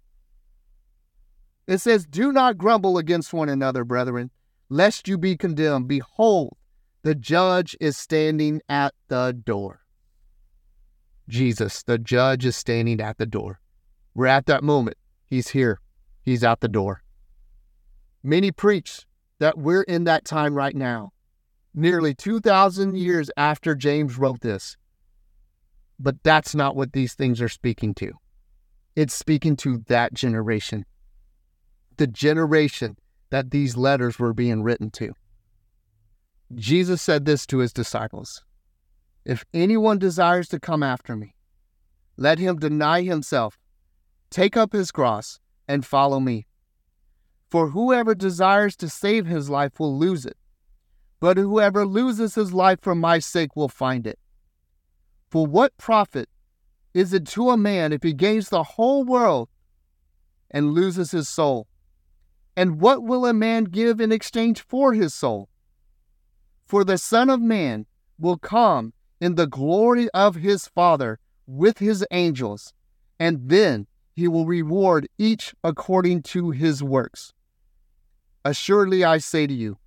It 1.66 1.78
says, 1.78 2.06
Do 2.06 2.32
not 2.32 2.58
grumble 2.58 2.98
against 2.98 3.32
one 3.32 3.48
another, 3.48 3.84
brethren, 3.84 4.30
lest 4.68 5.08
you 5.08 5.16
be 5.16 5.36
condemned. 5.36 5.88
Behold, 5.88 6.56
the 7.02 7.14
judge 7.14 7.76
is 7.80 7.96
standing 7.96 8.60
at 8.68 8.94
the 9.08 9.32
door. 9.32 9.80
Jesus, 11.28 11.82
the 11.82 11.98
judge, 11.98 12.44
is 12.44 12.56
standing 12.56 13.00
at 13.00 13.16
the 13.16 13.26
door. 13.26 13.60
We're 14.14 14.26
at 14.26 14.46
that 14.46 14.62
moment. 14.62 14.98
He's 15.24 15.48
here, 15.48 15.80
he's 16.22 16.44
at 16.44 16.60
the 16.60 16.68
door. 16.68 17.02
Many 18.22 18.52
preach 18.52 19.06
that 19.38 19.58
we're 19.58 19.82
in 19.82 20.04
that 20.04 20.24
time 20.24 20.54
right 20.54 20.74
now, 20.74 21.12
nearly 21.74 22.14
2,000 22.14 22.96
years 22.96 23.30
after 23.36 23.74
James 23.74 24.18
wrote 24.18 24.40
this. 24.40 24.76
But 25.98 26.22
that's 26.22 26.54
not 26.54 26.76
what 26.76 26.92
these 26.92 27.14
things 27.14 27.40
are 27.40 27.48
speaking 27.48 27.94
to. 27.94 28.12
It's 28.96 29.14
speaking 29.14 29.56
to 29.56 29.78
that 29.88 30.14
generation 30.14 30.84
the 31.96 32.06
generation 32.06 32.96
that 33.30 33.50
these 33.50 33.76
letters 33.76 34.18
were 34.18 34.32
being 34.32 34.62
written 34.62 34.90
to. 34.90 35.14
Jesus 36.54 37.02
said 37.02 37.24
this 37.24 37.46
to 37.46 37.58
his 37.58 37.72
disciples 37.72 38.44
If 39.24 39.44
anyone 39.52 39.98
desires 39.98 40.48
to 40.48 40.60
come 40.60 40.82
after 40.82 41.16
me, 41.16 41.34
let 42.16 42.38
him 42.38 42.58
deny 42.58 43.02
himself, 43.02 43.58
take 44.30 44.56
up 44.56 44.72
his 44.72 44.92
cross, 44.92 45.40
and 45.66 45.84
follow 45.84 46.20
me. 46.20 46.46
For 47.50 47.68
whoever 47.68 48.14
desires 48.14 48.76
to 48.76 48.88
save 48.88 49.26
his 49.26 49.48
life 49.48 49.78
will 49.78 49.96
lose 49.96 50.26
it, 50.26 50.36
but 51.20 51.36
whoever 51.36 51.86
loses 51.86 52.34
his 52.34 52.52
life 52.52 52.80
for 52.82 52.94
my 52.94 53.18
sake 53.18 53.56
will 53.56 53.68
find 53.68 54.06
it. 54.06 54.18
For 55.30 55.46
what 55.46 55.76
profit 55.76 56.28
is 56.92 57.12
it 57.12 57.26
to 57.28 57.50
a 57.50 57.56
man 57.56 57.92
if 57.92 58.02
he 58.02 58.12
gains 58.12 58.48
the 58.48 58.62
whole 58.62 59.04
world 59.04 59.48
and 60.50 60.72
loses 60.72 61.10
his 61.10 61.28
soul? 61.28 61.66
And 62.56 62.80
what 62.80 63.02
will 63.02 63.26
a 63.26 63.32
man 63.32 63.64
give 63.64 64.00
in 64.00 64.12
exchange 64.12 64.60
for 64.60 64.92
his 64.92 65.12
soul? 65.12 65.48
For 66.66 66.84
the 66.84 66.98
Son 66.98 67.28
of 67.28 67.40
Man 67.40 67.86
will 68.18 68.38
come 68.38 68.92
in 69.20 69.34
the 69.34 69.46
glory 69.46 70.08
of 70.10 70.36
his 70.36 70.68
Father 70.68 71.18
with 71.46 71.78
his 71.78 72.06
angels, 72.10 72.72
and 73.18 73.48
then 73.48 73.86
he 74.12 74.28
will 74.28 74.46
reward 74.46 75.08
each 75.18 75.54
according 75.64 76.22
to 76.22 76.50
his 76.50 76.82
works. 76.82 77.32
Assuredly 78.44 79.04
I 79.04 79.18
say 79.18 79.46
to 79.46 79.54
you, 79.54 79.78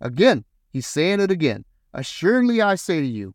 again, 0.00 0.44
he's 0.70 0.86
saying 0.86 1.20
it 1.20 1.30
again, 1.30 1.64
assuredly 1.94 2.60
I 2.60 2.74
say 2.74 3.00
to 3.00 3.06
you, 3.06 3.34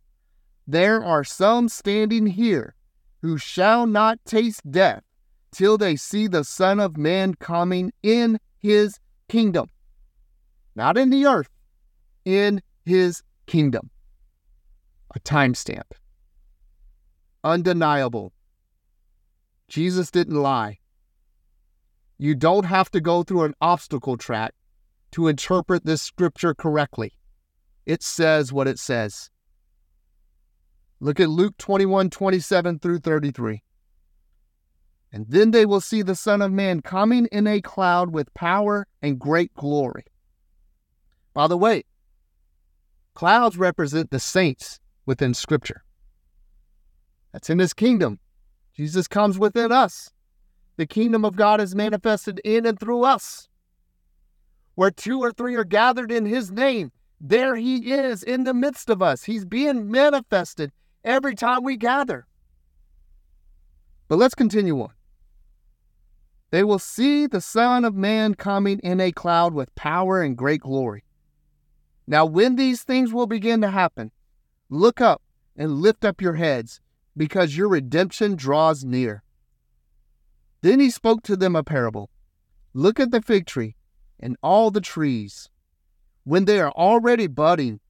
there 0.67 1.03
are 1.03 1.23
some 1.23 1.67
standing 1.67 2.27
here 2.27 2.75
who 3.21 3.37
shall 3.37 3.87
not 3.87 4.23
taste 4.25 4.69
death 4.69 5.03
till 5.51 5.77
they 5.77 5.95
see 5.95 6.27
the 6.27 6.43
Son 6.43 6.79
of 6.79 6.97
Man 6.97 7.33
coming 7.35 7.91
in 8.03 8.39
his 8.61 8.99
kingdom. 9.27 9.69
Not 10.75 10.97
in 10.97 11.09
the 11.09 11.25
earth, 11.25 11.49
in 12.25 12.61
his 12.85 13.23
kingdom. 13.45 13.89
A 15.15 15.19
timestamp. 15.19 15.91
Undeniable. 17.43 18.31
Jesus 19.67 20.11
didn't 20.11 20.35
lie. 20.41 20.79
You 22.17 22.35
don't 22.35 22.65
have 22.65 22.91
to 22.91 23.01
go 23.01 23.23
through 23.23 23.43
an 23.43 23.55
obstacle 23.61 24.15
track 24.15 24.53
to 25.11 25.27
interpret 25.27 25.85
this 25.85 26.01
scripture 26.01 26.53
correctly. 26.53 27.13
It 27.85 28.03
says 28.03 28.53
what 28.53 28.67
it 28.67 28.79
says. 28.79 29.29
Look 30.99 31.19
at 31.19 31.29
Luke 31.29 31.57
21 31.57 32.11
27 32.11 32.79
through 32.79 32.99
33. 32.99 33.63
And 35.13 35.25
then 35.27 35.51
they 35.51 35.65
will 35.65 35.81
see 35.81 36.01
the 36.01 36.15
Son 36.15 36.41
of 36.41 36.51
Man 36.51 36.81
coming 36.81 37.27
in 37.31 37.45
a 37.45 37.61
cloud 37.61 38.13
with 38.13 38.33
power 38.33 38.87
and 39.01 39.19
great 39.19 39.53
glory. 39.55 40.05
By 41.33 41.47
the 41.47 41.57
way, 41.57 41.83
clouds 43.13 43.57
represent 43.57 44.09
the 44.09 44.19
saints 44.19 44.79
within 45.05 45.33
Scripture. 45.33 45.83
That's 47.33 47.49
in 47.49 47.59
His 47.59 47.73
kingdom. 47.73 48.19
Jesus 48.73 49.07
comes 49.07 49.37
within 49.37 49.71
us. 49.71 50.11
The 50.77 50.85
kingdom 50.85 51.25
of 51.25 51.35
God 51.35 51.59
is 51.59 51.75
manifested 51.75 52.39
in 52.45 52.65
and 52.65 52.79
through 52.79 53.03
us. 53.03 53.49
Where 54.75 54.91
two 54.91 55.19
or 55.19 55.31
three 55.31 55.55
are 55.55 55.65
gathered 55.65 56.11
in 56.11 56.25
His 56.25 56.51
name, 56.51 56.91
there 57.19 57.55
He 57.55 57.91
is 57.91 58.23
in 58.23 58.45
the 58.45 58.53
midst 58.53 58.89
of 58.89 59.01
us. 59.01 59.25
He's 59.25 59.43
being 59.43 59.91
manifested 59.91 60.71
every 61.03 61.35
time 61.35 61.63
we 61.63 61.75
gather. 61.75 62.25
But 64.07 64.17
let's 64.17 64.35
continue 64.35 64.81
on. 64.81 64.91
They 66.51 66.63
will 66.63 66.79
see 66.79 67.27
the 67.27 67.41
Son 67.41 67.85
of 67.85 67.95
Man 67.95 68.35
coming 68.35 68.79
in 68.79 68.99
a 68.99 69.11
cloud 69.11 69.53
with 69.53 69.73
power 69.75 70.21
and 70.21 70.37
great 70.37 70.61
glory. 70.61 71.03
Now, 72.05 72.25
when 72.25 72.57
these 72.57 72.83
things 72.83 73.13
will 73.13 73.27
begin 73.27 73.61
to 73.61 73.71
happen, 73.71 74.11
look 74.69 74.99
up 75.01 75.21
and 75.55 75.81
lift 75.81 76.03
up 76.05 76.21
your 76.21 76.35
heads, 76.35 76.81
because 77.15 77.57
your 77.57 77.67
redemption 77.67 78.35
draws 78.35 78.83
near. 78.83 79.23
Then 80.61 80.79
he 80.79 80.89
spoke 80.89 81.23
to 81.23 81.35
them 81.35 81.55
a 81.55 81.63
parable 81.63 82.09
Look 82.73 82.99
at 83.01 83.11
the 83.11 83.21
fig 83.21 83.47
tree 83.47 83.75
and 84.19 84.37
all 84.41 84.71
the 84.71 84.81
trees. 84.81 85.49
When 86.23 86.45
they 86.45 86.59
are 86.61 86.71
already 86.71 87.27
budding, 87.27 87.81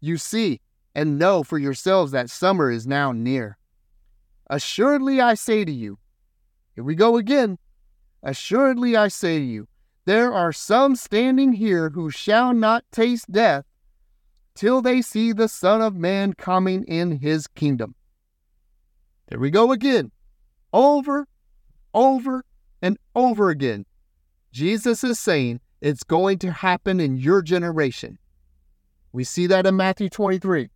you 0.00 0.16
see 0.16 0.60
and 0.94 1.18
know 1.18 1.42
for 1.42 1.58
yourselves 1.58 2.12
that 2.12 2.30
summer 2.30 2.70
is 2.70 2.86
now 2.86 3.10
near. 3.10 3.58
Assuredly, 4.48 5.20
I 5.20 5.34
say 5.34 5.64
to 5.64 5.72
you, 5.72 5.98
here 6.74 6.84
we 6.84 6.94
go 6.94 7.16
again. 7.16 7.58
Assuredly, 8.22 8.96
I 8.96 9.08
say 9.08 9.38
to 9.38 9.44
you, 9.44 9.68
there 10.04 10.32
are 10.32 10.52
some 10.52 10.96
standing 10.96 11.52
here 11.52 11.90
who 11.90 12.10
shall 12.10 12.54
not 12.54 12.84
taste 12.90 13.30
death 13.30 13.64
till 14.54 14.80
they 14.82 15.02
see 15.02 15.32
the 15.32 15.48
Son 15.48 15.82
of 15.82 15.94
Man 15.94 16.32
coming 16.32 16.82
in 16.84 17.18
his 17.18 17.46
kingdom. 17.46 17.94
There 19.28 19.38
we 19.38 19.50
go 19.50 19.70
again. 19.72 20.10
Over, 20.72 21.28
over, 21.94 22.44
and 22.82 22.98
over 23.14 23.50
again. 23.50 23.84
Jesus 24.50 25.04
is 25.04 25.18
saying 25.18 25.60
it's 25.80 26.02
going 26.02 26.38
to 26.38 26.50
happen 26.50 27.00
in 27.00 27.16
your 27.16 27.42
generation. 27.42 28.18
We 29.12 29.24
see 29.24 29.46
that 29.46 29.66
in 29.66 29.76
Matthew 29.76 30.08
23. 30.08 30.70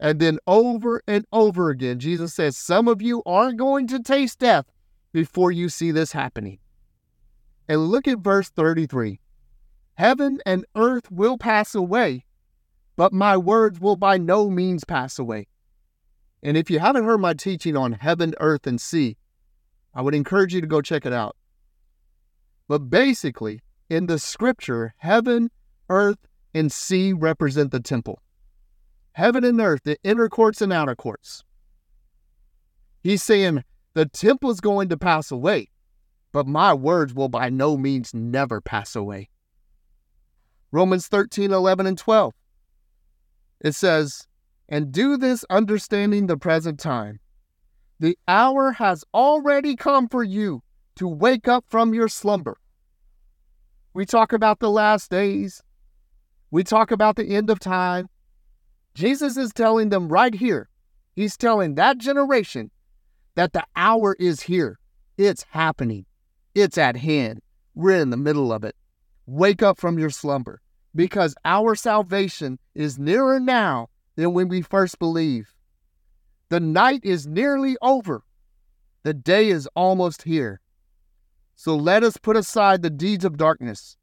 And 0.00 0.20
then 0.20 0.38
over 0.46 1.02
and 1.06 1.24
over 1.32 1.70
again, 1.70 1.98
Jesus 1.98 2.34
says, 2.34 2.56
Some 2.56 2.88
of 2.88 3.00
you 3.00 3.22
aren't 3.24 3.58
going 3.58 3.86
to 3.88 4.02
taste 4.02 4.40
death 4.40 4.66
before 5.14 5.52
you 5.52 5.68
see 5.68 5.92
this 5.92 6.10
happening. 6.10 6.58
And 7.68 7.86
look 7.86 8.06
at 8.06 8.18
verse 8.18 8.50
33 8.50 9.20
Heaven 9.94 10.40
and 10.44 10.66
earth 10.74 11.10
will 11.10 11.38
pass 11.38 11.74
away, 11.74 12.24
but 12.96 13.12
my 13.12 13.36
words 13.36 13.80
will 13.80 13.94
by 13.94 14.18
no 14.18 14.50
means 14.50 14.84
pass 14.84 15.18
away. 15.18 15.46
And 16.42 16.56
if 16.56 16.68
you 16.68 16.80
haven't 16.80 17.04
heard 17.04 17.18
my 17.18 17.32
teaching 17.32 17.76
on 17.76 17.92
heaven, 17.92 18.34
earth, 18.40 18.66
and 18.66 18.80
sea, 18.80 19.16
I 19.94 20.02
would 20.02 20.16
encourage 20.16 20.52
you 20.52 20.60
to 20.60 20.66
go 20.66 20.82
check 20.82 21.06
it 21.06 21.12
out. 21.12 21.36
But 22.66 22.90
basically, 22.90 23.60
in 23.88 24.06
the 24.06 24.18
scripture, 24.18 24.94
heaven, 24.98 25.50
earth, 25.88 26.18
and 26.52 26.72
sea 26.72 27.12
represent 27.12 27.70
the 27.70 27.80
temple. 27.80 28.20
Heaven 29.12 29.44
and 29.44 29.60
earth, 29.60 29.82
the 29.84 29.96
inner 30.02 30.28
courts 30.28 30.60
and 30.60 30.72
outer 30.72 30.96
courts. 30.96 31.44
He's 33.00 33.22
saying 33.22 33.62
the 33.94 34.06
temple 34.06 34.50
is 34.50 34.60
going 34.60 34.88
to 34.88 34.96
pass 34.96 35.30
away, 35.30 35.70
but 36.32 36.46
my 36.46 36.74
words 36.74 37.14
will 37.14 37.28
by 37.28 37.48
no 37.48 37.76
means 37.76 38.12
never 38.12 38.60
pass 38.60 38.96
away. 38.96 39.30
Romans 40.72 41.06
13, 41.06 41.52
11, 41.52 41.86
and 41.86 41.96
12. 41.96 42.34
It 43.60 43.74
says, 43.76 44.26
And 44.68 44.90
do 44.90 45.16
this 45.16 45.44
understanding 45.48 46.26
the 46.26 46.36
present 46.36 46.80
time. 46.80 47.20
The 48.00 48.18
hour 48.26 48.72
has 48.72 49.04
already 49.14 49.76
come 49.76 50.08
for 50.08 50.24
you 50.24 50.62
to 50.96 51.06
wake 51.06 51.46
up 51.46 51.64
from 51.68 51.94
your 51.94 52.08
slumber. 52.08 52.58
We 53.94 54.04
talk 54.04 54.32
about 54.32 54.58
the 54.58 54.70
last 54.70 55.12
days. 55.12 55.62
We 56.50 56.64
talk 56.64 56.90
about 56.90 57.14
the 57.14 57.28
end 57.28 57.48
of 57.48 57.60
time. 57.60 58.08
Jesus 58.94 59.36
is 59.36 59.52
telling 59.52 59.90
them 59.90 60.08
right 60.08 60.34
here, 60.34 60.68
He's 61.14 61.36
telling 61.36 61.76
that 61.76 61.98
generation 61.98 62.72
that 63.34 63.52
the 63.52 63.64
hour 63.76 64.16
is 64.18 64.42
here. 64.42 64.78
It's 65.16 65.44
happening. 65.50 66.06
It's 66.54 66.78
at 66.78 66.96
hand. 66.96 67.40
We're 67.74 68.00
in 68.00 68.10
the 68.10 68.16
middle 68.16 68.52
of 68.52 68.64
it. 68.64 68.76
Wake 69.26 69.62
up 69.62 69.78
from 69.78 69.98
your 69.98 70.10
slumber 70.10 70.60
because 70.94 71.34
our 71.44 71.74
salvation 71.74 72.58
is 72.74 72.98
nearer 72.98 73.40
now 73.40 73.88
than 74.16 74.32
when 74.32 74.48
we 74.48 74.62
first 74.62 74.98
believed. 74.98 75.48
The 76.50 76.60
night 76.60 77.00
is 77.02 77.26
nearly 77.26 77.76
over. 77.82 78.22
The 79.02 79.14
day 79.14 79.48
is 79.48 79.68
almost 79.74 80.22
here. 80.22 80.60
So 81.56 81.74
let 81.74 82.02
us 82.02 82.16
put 82.16 82.36
aside 82.36 82.82
the 82.82 82.90
deeds 82.90 83.24
of 83.24 83.36
darkness 83.36 83.96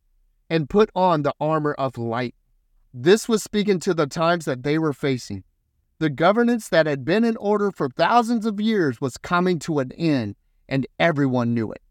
and 0.49 0.69
put 0.69 0.89
on 0.95 1.21
the 1.21 1.33
armor 1.39 1.73
of 1.73 1.97
light. 1.97 2.35
This 2.93 3.29
was 3.29 3.41
speaking 3.41 3.79
to 3.81 3.93
the 3.93 4.07
times 4.07 4.45
that 4.45 4.63
they 4.63 4.77
were 4.77 4.93
facing. 4.93 5.43
The 6.01 6.09
governance 6.09 6.67
that 6.69 6.87
had 6.87 7.05
been 7.05 7.23
in 7.23 7.37
order 7.37 7.69
for 7.69 7.87
thousands 7.87 8.47
of 8.47 8.59
years 8.59 8.99
was 8.99 9.19
coming 9.19 9.59
to 9.59 9.77
an 9.77 9.91
end, 9.91 10.35
and 10.67 10.87
everyone 10.97 11.53
knew 11.53 11.71
it. 11.71 11.83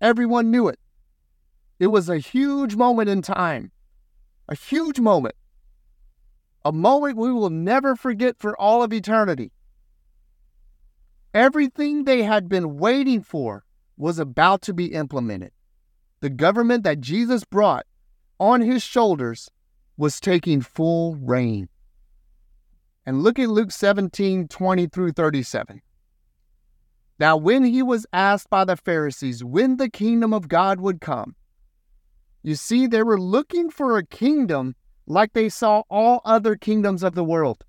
Everyone 0.00 0.50
knew 0.50 0.66
it. 0.66 0.80
It 1.78 1.86
was 1.86 2.08
a 2.08 2.18
huge 2.18 2.74
moment 2.74 3.08
in 3.08 3.22
time, 3.22 3.70
a 4.48 4.56
huge 4.56 4.98
moment, 4.98 5.36
a 6.64 6.72
moment 6.72 7.18
we 7.18 7.30
will 7.30 7.50
never 7.50 7.94
forget 7.94 8.36
for 8.40 8.60
all 8.60 8.82
of 8.82 8.92
eternity. 8.92 9.52
Everything 11.32 12.02
they 12.02 12.24
had 12.24 12.48
been 12.48 12.78
waiting 12.78 13.22
for 13.22 13.62
was 13.96 14.18
about 14.18 14.60
to 14.62 14.74
be 14.74 14.86
implemented. 14.86 15.52
The 16.18 16.30
government 16.30 16.82
that 16.82 17.00
Jesus 17.00 17.44
brought 17.44 17.86
on 18.40 18.60
his 18.60 18.82
shoulders 18.82 19.52
was 19.96 20.18
taking 20.18 20.60
full 20.60 21.14
reign. 21.14 21.68
And 23.04 23.22
look 23.22 23.38
at 23.38 23.48
Luke 23.48 23.72
17 23.72 24.48
20 24.48 24.86
through 24.86 25.12
37. 25.12 25.82
Now, 27.18 27.36
when 27.36 27.64
he 27.64 27.82
was 27.82 28.06
asked 28.12 28.50
by 28.50 28.64
the 28.64 28.76
Pharisees 28.76 29.44
when 29.44 29.76
the 29.76 29.88
kingdom 29.88 30.32
of 30.32 30.48
God 30.48 30.80
would 30.80 31.00
come, 31.00 31.34
you 32.42 32.56
see, 32.56 32.86
they 32.86 33.02
were 33.02 33.20
looking 33.20 33.70
for 33.70 33.96
a 33.96 34.06
kingdom 34.06 34.74
like 35.06 35.32
they 35.32 35.48
saw 35.48 35.82
all 35.88 36.20
other 36.24 36.56
kingdoms 36.56 37.02
of 37.02 37.14
the 37.14 37.24
world. 37.24 37.64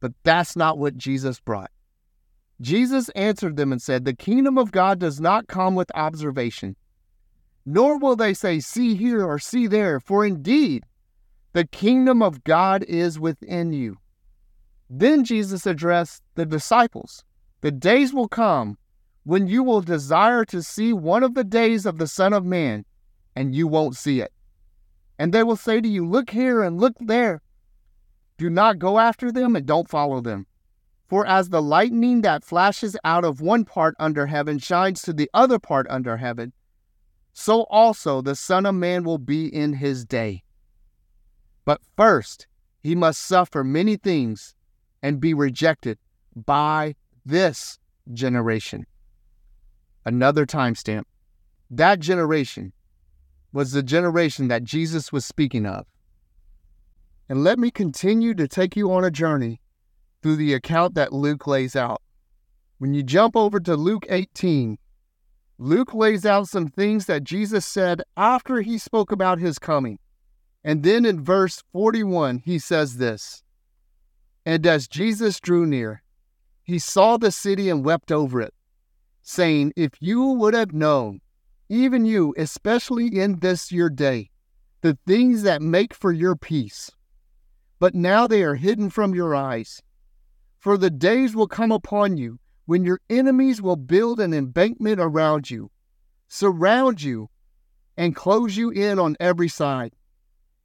But 0.00 0.12
that's 0.24 0.56
not 0.56 0.78
what 0.78 0.96
Jesus 0.96 1.40
brought. 1.40 1.70
Jesus 2.60 3.08
answered 3.10 3.56
them 3.56 3.72
and 3.72 3.80
said, 3.80 4.04
The 4.04 4.14
kingdom 4.14 4.58
of 4.58 4.72
God 4.72 4.98
does 4.98 5.20
not 5.20 5.46
come 5.46 5.74
with 5.74 5.90
observation, 5.94 6.76
nor 7.64 7.98
will 7.98 8.16
they 8.16 8.34
say, 8.34 8.60
See 8.60 8.94
here 8.94 9.24
or 9.24 9.38
see 9.38 9.66
there, 9.66 10.00
for 10.00 10.24
indeed 10.24 10.84
the 11.52 11.66
kingdom 11.66 12.22
of 12.22 12.44
God 12.44 12.82
is 12.84 13.18
within 13.18 13.72
you. 13.72 13.98
Then 14.88 15.24
Jesus 15.24 15.66
addressed 15.66 16.22
the 16.34 16.46
disciples 16.46 17.24
The 17.60 17.72
days 17.72 18.12
will 18.12 18.28
come 18.28 18.78
when 19.24 19.48
you 19.48 19.64
will 19.64 19.80
desire 19.80 20.44
to 20.44 20.62
see 20.62 20.92
one 20.92 21.24
of 21.24 21.34
the 21.34 21.44
days 21.44 21.84
of 21.84 21.98
the 21.98 22.06
Son 22.06 22.32
of 22.32 22.44
Man, 22.44 22.84
and 23.34 23.54
you 23.54 23.66
won't 23.66 23.96
see 23.96 24.20
it. 24.20 24.32
And 25.18 25.32
they 25.34 25.42
will 25.42 25.56
say 25.56 25.80
to 25.80 25.88
you, 25.88 26.06
Look 26.06 26.30
here 26.30 26.62
and 26.62 26.80
look 26.80 26.94
there. 27.00 27.42
Do 28.38 28.48
not 28.48 28.78
go 28.78 28.98
after 28.98 29.32
them 29.32 29.56
and 29.56 29.66
don't 29.66 29.88
follow 29.88 30.20
them. 30.20 30.46
For 31.08 31.26
as 31.26 31.48
the 31.48 31.62
lightning 31.62 32.20
that 32.22 32.44
flashes 32.44 32.96
out 33.04 33.24
of 33.24 33.40
one 33.40 33.64
part 33.64 33.96
under 33.98 34.26
heaven 34.26 34.58
shines 34.58 35.02
to 35.02 35.12
the 35.12 35.30
other 35.32 35.58
part 35.58 35.86
under 35.88 36.18
heaven, 36.18 36.52
so 37.32 37.62
also 37.64 38.20
the 38.20 38.34
Son 38.34 38.66
of 38.66 38.74
Man 38.74 39.04
will 39.04 39.18
be 39.18 39.46
in 39.46 39.74
his 39.74 40.04
day. 40.04 40.42
But 41.64 41.80
first, 41.96 42.46
he 42.82 42.94
must 42.94 43.20
suffer 43.20 43.64
many 43.64 43.96
things 43.96 44.54
and 45.02 45.20
be 45.20 45.34
rejected 45.34 45.98
by 46.34 46.94
this 47.24 47.78
generation. 48.12 48.86
Another 50.04 50.46
timestamp. 50.46 51.04
That 51.70 52.00
generation 52.00 52.72
was 53.52 53.72
the 53.72 53.82
generation 53.82 54.48
that 54.48 54.64
Jesus 54.64 55.12
was 55.12 55.24
speaking 55.24 55.66
of. 55.66 55.86
And 57.28 57.42
let 57.42 57.58
me 57.58 57.70
continue 57.70 58.34
to 58.34 58.46
take 58.46 58.76
you 58.76 58.92
on 58.92 59.04
a 59.04 59.10
journey 59.10 59.60
through 60.22 60.36
the 60.36 60.54
account 60.54 60.94
that 60.94 61.12
Luke 61.12 61.46
lays 61.46 61.74
out. 61.74 62.02
When 62.78 62.94
you 62.94 63.02
jump 63.02 63.36
over 63.36 63.58
to 63.60 63.74
Luke 63.74 64.06
18, 64.08 64.78
Luke 65.58 65.94
lays 65.94 66.26
out 66.26 66.48
some 66.48 66.68
things 66.68 67.06
that 67.06 67.24
Jesus 67.24 67.64
said 67.64 68.02
after 68.16 68.60
he 68.60 68.76
spoke 68.76 69.10
about 69.10 69.38
his 69.38 69.58
coming. 69.58 69.98
And 70.62 70.82
then 70.82 71.04
in 71.04 71.24
verse 71.24 71.62
41, 71.72 72.42
he 72.44 72.58
says 72.58 72.98
this 72.98 73.42
And 74.46 74.66
as 74.66 74.88
Jesus 74.88 75.40
drew 75.40 75.66
near, 75.66 76.02
he 76.62 76.78
saw 76.78 77.18
the 77.18 77.30
city 77.30 77.68
and 77.68 77.84
wept 77.84 78.10
over 78.10 78.40
it, 78.40 78.54
saying, 79.20 79.74
If 79.76 79.90
you 80.00 80.22
would 80.22 80.54
have 80.54 80.72
known, 80.72 81.20
even 81.68 82.06
you, 82.06 82.32
especially 82.38 83.08
in 83.18 83.40
this 83.40 83.70
your 83.70 83.90
day, 83.90 84.30
the 84.80 84.96
things 85.06 85.42
that 85.42 85.60
make 85.60 85.92
for 85.92 86.12
your 86.12 86.36
peace, 86.36 86.90
but 87.78 87.94
now 87.94 88.26
they 88.26 88.42
are 88.42 88.54
hidden 88.54 88.88
from 88.88 89.14
your 89.14 89.34
eyes. 89.34 89.82
For 90.58 90.78
the 90.78 90.90
days 90.90 91.36
will 91.36 91.48
come 91.48 91.72
upon 91.72 92.16
you 92.16 92.38
when 92.64 92.84
your 92.84 93.00
enemies 93.10 93.60
will 93.60 93.76
build 93.76 94.20
an 94.20 94.32
embankment 94.32 95.00
around 95.00 95.50
you, 95.50 95.70
surround 96.28 97.02
you, 97.02 97.28
and 97.96 98.16
close 98.16 98.56
you 98.56 98.70
in 98.70 98.98
on 98.98 99.16
every 99.20 99.48
side 99.48 99.92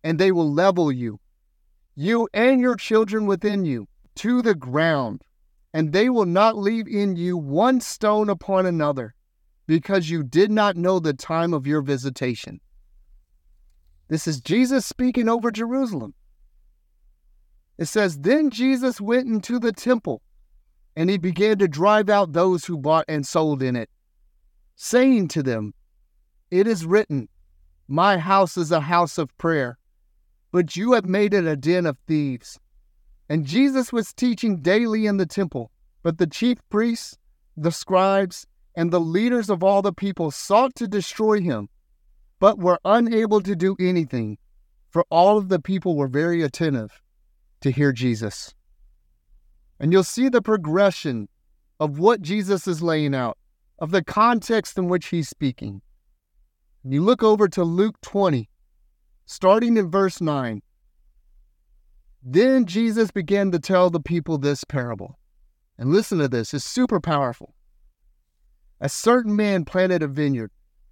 and 0.04 0.20
they 0.20 0.32
will 0.32 0.52
level 0.52 0.91
you, 0.91 1.20
you 1.96 2.30
and 2.34 2.60
your 2.60 2.76
children 2.76 3.26
within 3.26 3.66
you, 3.66 3.88
to 4.16 4.42
the 4.42 4.56
ground, 4.56 5.24
and 5.74 5.92
they 5.92 6.10
will 6.10 6.26
not 6.26 6.58
leave 6.58 6.88
in 6.88 7.16
you 7.16 7.38
one 7.38 7.82
stone 7.82 8.30
upon 8.30 8.66
another, 8.66 9.14
because 9.68 10.10
you 10.10 10.24
did 10.24 10.52
not 10.52 10.76
know 10.76 11.00
the 11.00 11.14
time 11.14 11.54
of 11.54 11.68
your 11.68 11.82
visitation. 11.82 12.60
This 14.08 14.28
is 14.28 14.42
Jesus 14.42 14.86
speaking 14.86 15.30
over 15.30 15.52
Jerusalem. 15.52 16.14
It 17.78 17.86
says, 17.86 18.20
Then 18.20 18.50
Jesus 18.50 19.00
went 19.00 19.28
into 19.28 19.58
the 19.58 19.72
temple, 19.72 20.22
and 20.96 21.10
he 21.10 21.18
began 21.18 21.58
to 21.60 21.68
drive 21.68 22.10
out 22.10 22.34
those 22.34 22.66
who 22.66 22.78
bought 22.78 23.06
and 23.08 23.26
sold 23.26 23.64
in 23.64 23.76
it, 23.76 23.90
saying 24.76 25.30
to 25.30 25.44
them, 25.44 25.74
It 26.52 26.68
is 26.68 26.86
written, 26.86 27.30
My 27.88 28.18
house 28.18 28.58
is 28.58 28.72
a 28.72 28.82
house 28.82 29.18
of 29.18 29.36
prayer, 29.38 29.78
but 30.52 30.76
you 30.76 30.94
have 30.94 31.06
made 31.06 31.34
it 31.34 31.46
a 31.46 31.56
den 31.56 31.86
of 31.86 31.98
thieves. 32.08 32.60
And 33.30 33.46
Jesus 33.46 33.94
was 33.94 34.14
teaching 34.14 34.58
daily 34.58 35.06
in 35.06 35.18
the 35.18 35.26
temple, 35.26 35.72
but 36.04 36.18
the 36.18 36.28
chief 36.28 36.58
priests, 36.70 37.18
the 37.56 37.72
scribes, 37.72 38.46
and 38.76 38.92
the 38.92 39.00
leaders 39.00 39.50
of 39.50 39.64
all 39.64 39.82
the 39.82 39.94
people 39.94 40.32
sought 40.32 40.76
to 40.76 40.88
destroy 40.88 41.40
him, 41.42 41.70
but 42.40 42.60
were 42.60 42.80
unable 42.84 43.42
to 43.42 43.56
do 43.56 43.76
anything, 43.80 44.38
for 44.90 45.06
all 45.10 45.38
of 45.38 45.50
the 45.50 45.60
people 45.60 45.96
were 45.96 46.08
very 46.08 46.44
attentive 46.44 47.02
to 47.62 47.72
hear 47.72 47.92
Jesus. 47.92 48.54
And 49.80 49.92
you'll 49.92 50.04
see 50.04 50.30
the 50.30 50.42
progression 50.42 51.28
of 51.80 52.00
what 52.00 52.22
Jesus 52.22 52.68
is 52.68 52.84
laying 52.84 53.16
out, 53.16 53.38
of 53.80 53.92
the 53.92 54.04
context 54.04 54.78
in 54.78 54.88
which 54.88 55.08
he's 55.08 55.30
speaking. 55.30 55.82
You 56.84 57.02
look 57.02 57.24
over 57.24 57.48
to 57.48 57.64
Luke 57.64 58.00
20, 58.02 58.50
starting 59.26 59.78
in 59.78 59.90
verse 59.90 60.22
9. 60.22 60.62
Then 62.24 62.66
Jesus 62.66 63.12
began 63.12 63.52
to 63.52 63.60
tell 63.60 63.90
the 63.90 64.00
people 64.00 64.38
this 64.38 64.64
parable. 64.64 65.18
And 65.78 65.92
listen 65.92 66.20
to 66.20 66.28
this, 66.28 66.54
it's 66.54 66.66
super 66.66 67.00
powerful. 67.00 67.56
A 68.80 68.90
certain 68.90 69.36
man 69.36 69.66
planted 69.66 70.04
a 70.04 70.08
vineyard, 70.08 70.52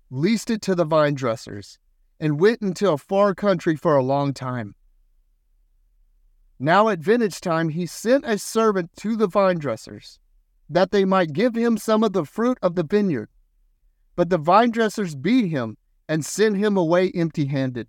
leased 0.09 0.49
it 0.49 0.61
to 0.63 0.75
the 0.75 0.85
vine 0.85 1.13
dressers, 1.13 1.77
and 2.19 2.39
went 2.39 2.61
into 2.61 2.91
a 2.91 2.97
far 2.97 3.35
country 3.35 3.75
for 3.75 3.95
a 3.95 4.03
long 4.03 4.33
time. 4.33 4.75
Now 6.59 6.89
at 6.89 6.99
vintage 6.99 7.39
time, 7.39 7.69
he 7.69 7.85
sent 7.85 8.25
a 8.25 8.37
servant 8.37 8.91
to 8.97 9.15
the 9.15 9.27
vine 9.27 9.59
dressers, 9.59 10.19
that 10.69 10.91
they 10.91 11.05
might 11.05 11.33
give 11.33 11.55
him 11.55 11.77
some 11.77 12.03
of 12.03 12.13
the 12.13 12.25
fruit 12.25 12.57
of 12.61 12.75
the 12.75 12.83
vineyard. 12.83 13.29
But 14.15 14.29
the 14.29 14.37
vine 14.37 14.71
dressers 14.71 15.15
beat 15.15 15.49
him 15.49 15.77
and 16.07 16.25
sent 16.25 16.57
him 16.57 16.75
away 16.75 17.11
empty 17.15 17.45
handed. 17.45 17.87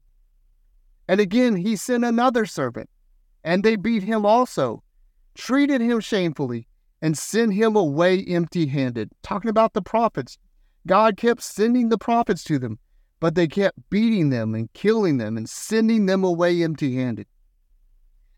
And 1.10 1.18
again 1.18 1.56
he 1.56 1.74
sent 1.74 2.04
another 2.04 2.46
servant, 2.46 2.88
and 3.42 3.64
they 3.64 3.74
beat 3.74 4.04
him 4.04 4.24
also, 4.24 4.84
treated 5.34 5.80
him 5.80 5.98
shamefully, 5.98 6.68
and 7.02 7.18
sent 7.18 7.52
him 7.52 7.74
away 7.74 8.24
empty 8.24 8.66
handed. 8.66 9.10
Talking 9.20 9.50
about 9.50 9.72
the 9.72 9.82
prophets. 9.82 10.38
God 10.86 11.16
kept 11.16 11.42
sending 11.42 11.88
the 11.88 11.98
prophets 11.98 12.44
to 12.44 12.60
them, 12.60 12.78
but 13.18 13.34
they 13.34 13.48
kept 13.48 13.90
beating 13.90 14.30
them 14.30 14.54
and 14.54 14.72
killing 14.72 15.16
them 15.18 15.36
and 15.36 15.50
sending 15.50 16.06
them 16.06 16.22
away 16.22 16.62
empty 16.62 16.94
handed. 16.94 17.26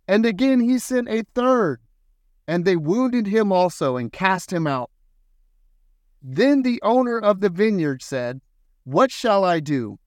And 0.08 0.24
again 0.24 0.58
he 0.58 0.78
sent 0.78 1.10
a 1.10 1.24
third, 1.34 1.78
and 2.48 2.64
they 2.64 2.76
wounded 2.76 3.26
him 3.26 3.52
also 3.52 3.98
and 3.98 4.10
cast 4.10 4.50
him 4.50 4.66
out. 4.66 4.90
Then 6.22 6.62
the 6.62 6.80
owner 6.80 7.18
of 7.18 7.40
the 7.40 7.50
vineyard 7.50 8.02
said, 8.02 8.40
What 8.84 9.10
shall 9.10 9.44
I 9.44 9.60
do? 9.60 9.98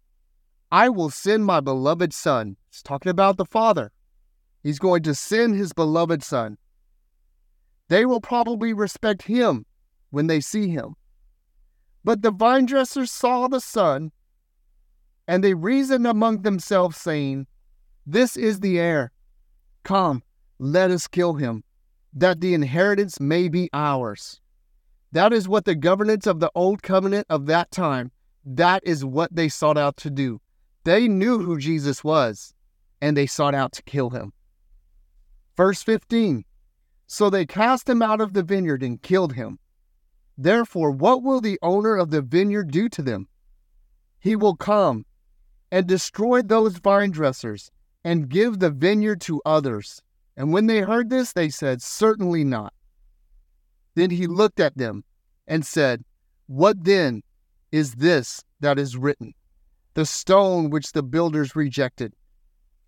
I 0.72 0.90
will 0.90 1.10
send 1.10 1.46
my 1.46 1.60
beloved 1.60 2.14
son. 2.14 2.58
He's 2.72 2.82
talking 2.82 3.10
about 3.10 3.38
the 3.38 3.46
father. 3.46 3.92
He's 4.64 4.80
going 4.80 5.04
to 5.04 5.14
send 5.14 5.56
his 5.56 5.74
beloved 5.74 6.24
son. 6.24 6.58
They 7.88 8.06
will 8.06 8.22
probably 8.22 8.74
respect 8.74 9.24
him 9.24 9.66
when 10.10 10.28
they 10.28 10.42
see 10.42 10.70
him. 10.70 10.96
But 12.04 12.22
the 12.22 12.32
vine 12.32 12.66
dressers 12.66 13.12
saw 13.12 13.48
the 13.48 13.60
son, 13.60 14.12
and 15.28 15.44
they 15.44 15.54
reasoned 15.54 16.08
among 16.08 16.42
themselves, 16.42 16.98
saying, 16.98 17.48
This 18.06 18.38
is 18.38 18.60
the 18.60 18.80
heir. 18.80 19.12
Come, 19.84 20.24
let 20.58 20.90
us 20.90 21.08
kill 21.08 21.34
him, 21.34 21.64
that 22.14 22.42
the 22.42 22.54
inheritance 22.54 23.20
may 23.20 23.50
be 23.50 23.70
ours. 23.74 24.40
That 25.12 25.32
is 25.32 25.48
what 25.48 25.66
the 25.66 25.76
governance 25.76 26.28
of 26.28 26.40
the 26.40 26.52
old 26.56 26.82
covenant 26.82 27.28
of 27.30 27.46
that 27.46 27.72
time, 27.72 28.12
that 28.44 28.82
is 28.86 29.06
what 29.06 29.36
they 29.36 29.48
sought 29.48 29.78
out 29.78 29.98
to 29.98 30.10
do. 30.10 30.42
They 30.86 31.08
knew 31.08 31.40
who 31.40 31.58
Jesus 31.58 32.04
was, 32.04 32.54
and 33.02 33.18
they 33.18 33.26
sought 33.26 33.56
out 33.56 33.72
to 33.74 33.84
kill 33.84 34.12
him. 34.12 34.34
Verse 35.58 35.82
15 35.82 36.46
So 37.08 37.32
they 37.32 37.48
cast 37.48 37.90
him 37.90 38.04
out 38.04 38.22
of 38.22 38.34
the 38.34 38.44
vineyard 38.44 38.84
and 38.84 39.02
killed 39.02 39.34
him. 39.34 39.58
Therefore, 40.38 40.92
what 40.92 41.24
will 41.24 41.42
the 41.42 41.58
owner 41.64 41.96
of 41.96 42.12
the 42.12 42.22
vineyard 42.22 42.70
do 42.70 42.88
to 42.90 43.02
them? 43.02 43.28
He 44.20 44.36
will 44.36 44.56
come 44.56 45.08
and 45.72 45.88
destroy 45.88 46.44
those 46.44 46.78
vine 46.78 47.10
dressers 47.10 47.72
and 48.04 48.30
give 48.30 48.60
the 48.60 48.70
vineyard 48.70 49.22
to 49.22 49.42
others. 49.44 50.04
And 50.38 50.54
when 50.54 50.68
they 50.68 50.82
heard 50.82 51.10
this, 51.10 51.34
they 51.34 51.50
said, 51.50 51.82
Certainly 51.82 52.44
not. 52.44 52.74
Then 53.96 54.12
he 54.12 54.28
looked 54.28 54.60
at 54.60 54.78
them 54.78 55.04
and 55.48 55.66
said, 55.66 56.06
What 56.46 56.84
then 56.84 57.24
is 57.72 57.96
this 57.96 58.44
that 58.60 58.78
is 58.78 58.98
written? 58.98 59.34
The 59.96 60.06
stone 60.06 60.70
which 60.72 60.92
the 60.92 61.04
builders 61.04 61.56
rejected 61.56 62.14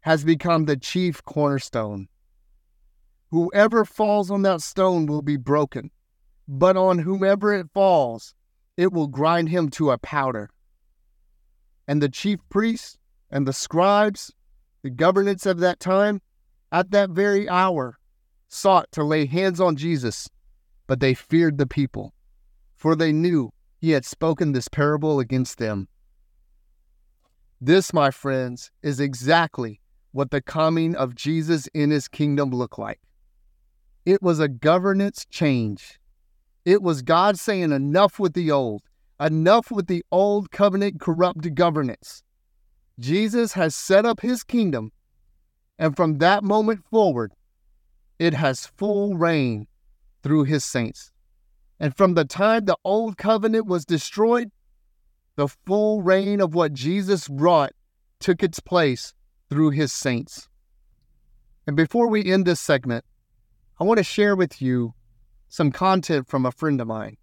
has 0.02 0.26
become 0.26 0.65
the 0.65 0.76
chief 0.76 1.24
cornerstone. 1.24 2.10
Whoever 3.32 3.86
falls 3.86 4.30
on 4.30 4.41
that 4.41 4.62
stone 4.62 5.06
will 5.06 5.22
be 5.22 5.38
broken, 5.38 5.91
but 6.50 6.76
on 6.76 7.00
whomever 7.00 7.54
it 7.54 7.67
falls, 7.74 8.36
it 8.76 8.91
will 8.91 9.08
grind 9.08 9.48
him 9.48 9.70
to 9.70 9.91
a 9.91 9.98
powder. 9.98 10.50
And 11.88 12.02
the 12.02 12.10
chief 12.10 12.39
priests 12.50 12.98
and 13.32 13.48
the 13.48 13.54
scribes, 13.54 14.34
the 14.82 14.89
governance 14.89 15.46
of 15.46 15.60
that 15.60 15.80
time, 15.80 16.22
at 16.74 16.91
that 16.91 17.12
very 17.12 17.48
hour, 17.48 17.98
sought 18.50 18.91
to 18.91 19.04
lay 19.06 19.26
hands 19.26 19.62
on 19.62 19.78
Jesus, 19.78 20.30
but 20.88 21.00
they 21.00 21.13
feared 21.13 21.58
the 21.58 21.67
people, 21.67 22.13
for 22.76 22.98
they 22.98 23.13
knew 23.13 23.54
he 23.78 23.91
had 23.91 24.04
spoken 24.04 24.52
this 24.52 24.67
parable 24.67 25.22
against 25.22 25.58
them. 25.58 25.88
This, 27.60 27.91
my 27.91 28.12
friends, 28.12 28.72
is 28.84 29.00
exactly 29.00 29.80
what 30.12 30.30
the 30.30 30.41
coming 30.41 30.96
of 30.96 31.15
Jesus 31.15 31.67
in 31.74 31.89
his 31.89 32.08
kingdom 32.08 32.52
looked 32.52 32.78
like. 32.78 33.00
It 34.06 34.22
was 34.22 34.39
a 34.39 34.48
governance 34.48 35.26
change. 35.30 36.00
It 36.65 36.82
was 36.82 37.02
God 37.02 37.39
saying, 37.39 37.72
enough 37.72 38.20
with 38.20 38.34
the 38.34 38.52
old, 38.52 38.84
enough 39.20 39.72
with 39.72 39.88
the 39.88 40.06
old 40.12 40.52
covenant 40.52 41.00
corrupt 41.00 41.56
governance. 41.56 42.24
Jesus 43.00 43.54
has 43.54 43.76
set 43.76 44.06
up 44.06 44.22
his 44.22 44.43
kingdom, 44.43 44.91
and 45.80 45.96
from 45.96 46.20
that 46.20 46.43
moment 46.43 46.84
forward, 46.89 47.34
it 48.20 48.34
has 48.34 48.65
full 48.65 49.15
reign 49.15 49.67
through 50.24 50.43
his 50.43 50.63
saints. 50.63 51.12
And 51.80 51.96
from 51.96 52.13
the 52.13 52.26
time 52.26 52.65
the 52.65 52.78
old 52.84 53.17
covenant 53.17 53.65
was 53.65 53.86
destroyed, 53.86 54.52
the 55.38 55.47
full 55.47 56.02
reign 56.02 56.41
of 56.41 56.56
what 56.56 56.73
Jesus 56.73 57.28
brought 57.28 57.71
took 58.19 58.43
its 58.43 58.60
place 58.60 59.13
through 59.50 59.69
his 59.69 59.93
saints. 59.93 60.50
And 61.67 61.78
before 61.78 62.10
we 62.10 62.32
end 62.32 62.45
this 62.45 62.60
segment, 62.60 63.06
I 63.80 63.84
want 63.84 64.00
to 64.00 64.04
share 64.04 64.36
with 64.36 64.62
you 64.62 64.95
some 65.47 65.71
content 65.71 66.28
from 66.28 66.45
a 66.45 66.52
friend 66.52 66.82
of 66.82 66.88
mine. 66.88 67.17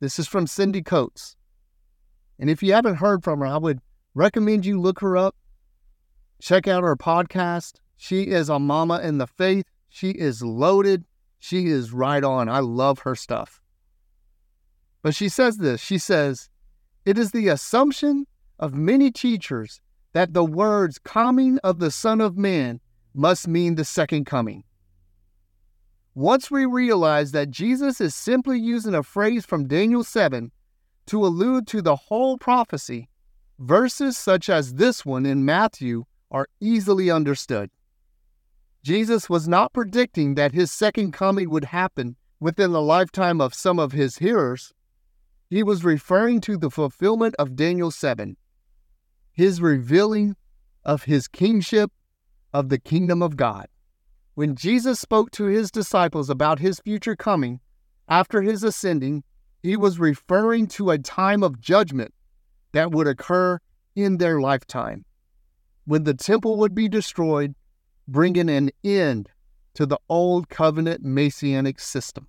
This 0.00 0.18
is 0.18 0.28
from 0.28 0.46
Cindy 0.46 0.82
Coates. 0.82 1.34
And 2.38 2.50
if 2.50 2.62
you 2.62 2.74
haven't 2.74 2.96
heard 2.96 3.24
from 3.24 3.40
her, 3.40 3.46
I 3.46 3.56
would 3.56 3.80
recommend 4.14 4.66
you 4.66 4.78
look 4.78 5.00
her 5.00 5.16
up, 5.16 5.34
check 6.42 6.68
out 6.68 6.82
her 6.82 6.96
podcast. 6.96 7.76
She 7.96 8.24
is 8.24 8.50
a 8.50 8.58
mama 8.58 9.00
in 9.00 9.16
the 9.18 9.26
faith. 9.26 9.64
She 9.88 10.10
is 10.10 10.42
loaded. 10.42 11.04
She 11.38 11.68
is 11.68 11.92
right 11.92 12.22
on. 12.22 12.50
I 12.50 12.60
love 12.60 13.00
her 13.00 13.14
stuff. 13.14 13.62
But 15.02 15.14
she 15.14 15.30
says 15.30 15.56
this 15.56 15.80
she 15.80 15.96
says, 15.96 16.50
It 17.04 17.18
is 17.18 17.30
the 17.30 17.48
assumption 17.48 18.26
of 18.58 18.74
many 18.74 19.10
teachers 19.10 19.80
that 20.12 20.34
the 20.34 20.44
words 20.44 20.98
coming 20.98 21.58
of 21.64 21.78
the 21.78 21.90
Son 21.90 22.20
of 22.20 22.36
Man 22.36 22.80
must 23.14 23.48
mean 23.48 23.74
the 23.74 23.84
second 23.84 24.26
coming. 24.26 24.64
Once 26.14 26.50
we 26.50 26.66
realize 26.66 27.32
that 27.32 27.50
Jesus 27.50 28.00
is 28.00 28.14
simply 28.14 28.58
using 28.58 28.94
a 28.94 29.02
phrase 29.02 29.46
from 29.46 29.68
Daniel 29.68 30.04
7 30.04 30.50
to 31.06 31.24
allude 31.24 31.66
to 31.68 31.80
the 31.80 31.96
whole 31.96 32.36
prophecy, 32.36 33.08
verses 33.58 34.18
such 34.18 34.50
as 34.50 34.74
this 34.74 35.04
one 35.04 35.24
in 35.24 35.44
Matthew 35.44 36.04
are 36.30 36.48
easily 36.60 37.10
understood. 37.10 37.70
Jesus 38.82 39.28
was 39.28 39.46
not 39.46 39.72
predicting 39.72 40.34
that 40.34 40.52
his 40.52 40.72
second 40.72 41.12
coming 41.12 41.50
would 41.50 41.66
happen 41.66 42.16
within 42.40 42.72
the 42.72 42.82
lifetime 42.82 43.40
of 43.40 43.54
some 43.54 43.78
of 43.78 43.92
his 43.92 44.18
hearers. 44.18 44.72
He 45.50 45.64
was 45.64 45.82
referring 45.82 46.40
to 46.42 46.56
the 46.56 46.70
fulfillment 46.70 47.34
of 47.36 47.56
Daniel 47.56 47.90
7, 47.90 48.36
his 49.32 49.60
revealing 49.60 50.36
of 50.84 51.02
his 51.02 51.26
kingship 51.26 51.90
of 52.54 52.68
the 52.68 52.78
kingdom 52.78 53.20
of 53.20 53.36
God 53.36 53.66
When 54.34 54.54
Jesus 54.54 55.00
spoke 55.00 55.32
to 55.32 55.44
his 55.46 55.72
disciples 55.72 56.30
about 56.30 56.60
his 56.60 56.78
future 56.78 57.16
coming 57.16 57.58
after 58.08 58.42
his 58.42 58.62
ascending, 58.62 59.24
he 59.60 59.76
was 59.76 59.98
referring 59.98 60.68
to 60.68 60.90
a 60.90 60.98
time 60.98 61.42
of 61.42 61.60
judgment 61.60 62.14
that 62.72 62.92
would 62.92 63.08
occur 63.08 63.58
in 63.96 64.18
their 64.18 64.40
lifetime 64.40 65.04
when 65.84 66.04
the 66.04 66.14
temple 66.14 66.58
would 66.58 66.76
be 66.76 66.88
destroyed, 66.88 67.56
bringing 68.06 68.48
an 68.48 68.70
end 68.84 69.28
to 69.74 69.84
the 69.84 69.98
old 70.08 70.48
covenant 70.48 71.02
messianic 71.02 71.80
system. 71.80 72.28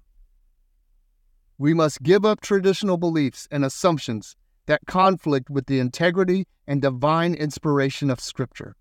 We 1.61 1.75
must 1.75 2.01
give 2.01 2.25
up 2.25 2.41
traditional 2.41 2.97
beliefs 2.97 3.47
and 3.51 3.63
assumptions 3.63 4.35
that 4.65 4.87
conflict 4.87 5.47
with 5.47 5.67
the 5.67 5.77
integrity 5.77 6.47
and 6.65 6.81
divine 6.81 7.35
inspiration 7.35 8.09
of 8.09 8.19
Scripture. 8.19 8.75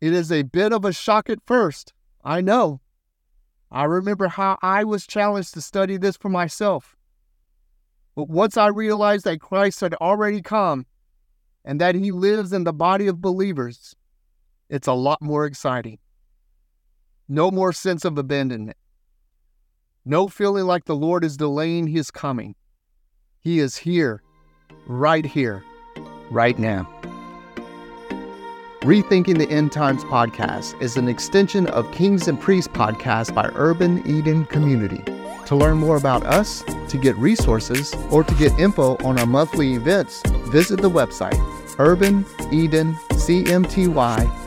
It 0.00 0.12
is 0.12 0.32
a 0.32 0.42
bit 0.42 0.72
of 0.72 0.84
a 0.84 0.92
shock 0.92 1.30
at 1.30 1.38
first, 1.46 1.92
I 2.24 2.40
know. 2.40 2.80
I 3.70 3.84
remember 3.84 4.26
how 4.26 4.58
I 4.60 4.82
was 4.82 5.06
challenged 5.06 5.54
to 5.54 5.60
study 5.60 5.98
this 5.98 6.16
for 6.16 6.28
myself. 6.28 6.96
But 8.16 8.28
once 8.28 8.56
I 8.56 8.66
realized 8.66 9.24
that 9.26 9.40
Christ 9.40 9.80
had 9.80 9.94
already 9.94 10.42
come 10.42 10.86
and 11.64 11.80
that 11.80 11.94
he 11.94 12.10
lives 12.10 12.52
in 12.52 12.64
the 12.64 12.72
body 12.72 13.06
of 13.06 13.20
believers, 13.20 13.94
it's 14.68 14.88
a 14.88 14.94
lot 14.94 15.22
more 15.22 15.46
exciting. 15.46 16.00
No 17.28 17.52
more 17.52 17.72
sense 17.72 18.04
of 18.04 18.18
abandonment. 18.18 18.76
No 20.04 20.28
feeling 20.28 20.64
like 20.64 20.84
the 20.86 20.96
Lord 20.96 21.24
is 21.24 21.36
delaying 21.36 21.88
his 21.88 22.10
coming. 22.10 22.54
He 23.38 23.58
is 23.58 23.76
here, 23.76 24.22
right 24.86 25.26
here, 25.26 25.62
right 26.30 26.58
now. 26.58 26.88
Rethinking 28.80 29.36
the 29.36 29.50
End 29.50 29.72
Times 29.72 30.02
podcast 30.04 30.80
is 30.80 30.96
an 30.96 31.06
extension 31.06 31.66
of 31.66 31.92
Kings 31.92 32.28
and 32.28 32.40
Priests 32.40 32.72
podcast 32.72 33.34
by 33.34 33.50
Urban 33.54 34.02
Eden 34.06 34.46
Community. 34.46 35.02
To 35.46 35.54
learn 35.54 35.76
more 35.76 35.96
about 35.96 36.24
us, 36.24 36.62
to 36.88 36.96
get 36.96 37.14
resources, 37.16 37.94
or 38.10 38.24
to 38.24 38.34
get 38.36 38.58
info 38.58 38.96
on 39.04 39.18
our 39.18 39.26
monthly 39.26 39.74
events, 39.74 40.22
visit 40.50 40.80
the 40.80 40.88
website 40.88 41.36
urbanedencmty.com 41.76 44.39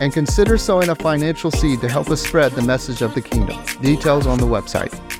and 0.00 0.12
consider 0.12 0.56
sowing 0.56 0.88
a 0.88 0.94
financial 0.94 1.50
seed 1.50 1.80
to 1.80 1.88
help 1.88 2.10
us 2.10 2.22
spread 2.22 2.52
the 2.52 2.62
message 2.62 3.02
of 3.02 3.14
the 3.14 3.20
kingdom. 3.20 3.62
Details 3.80 4.26
on 4.26 4.38
the 4.38 4.46
website. 4.46 5.19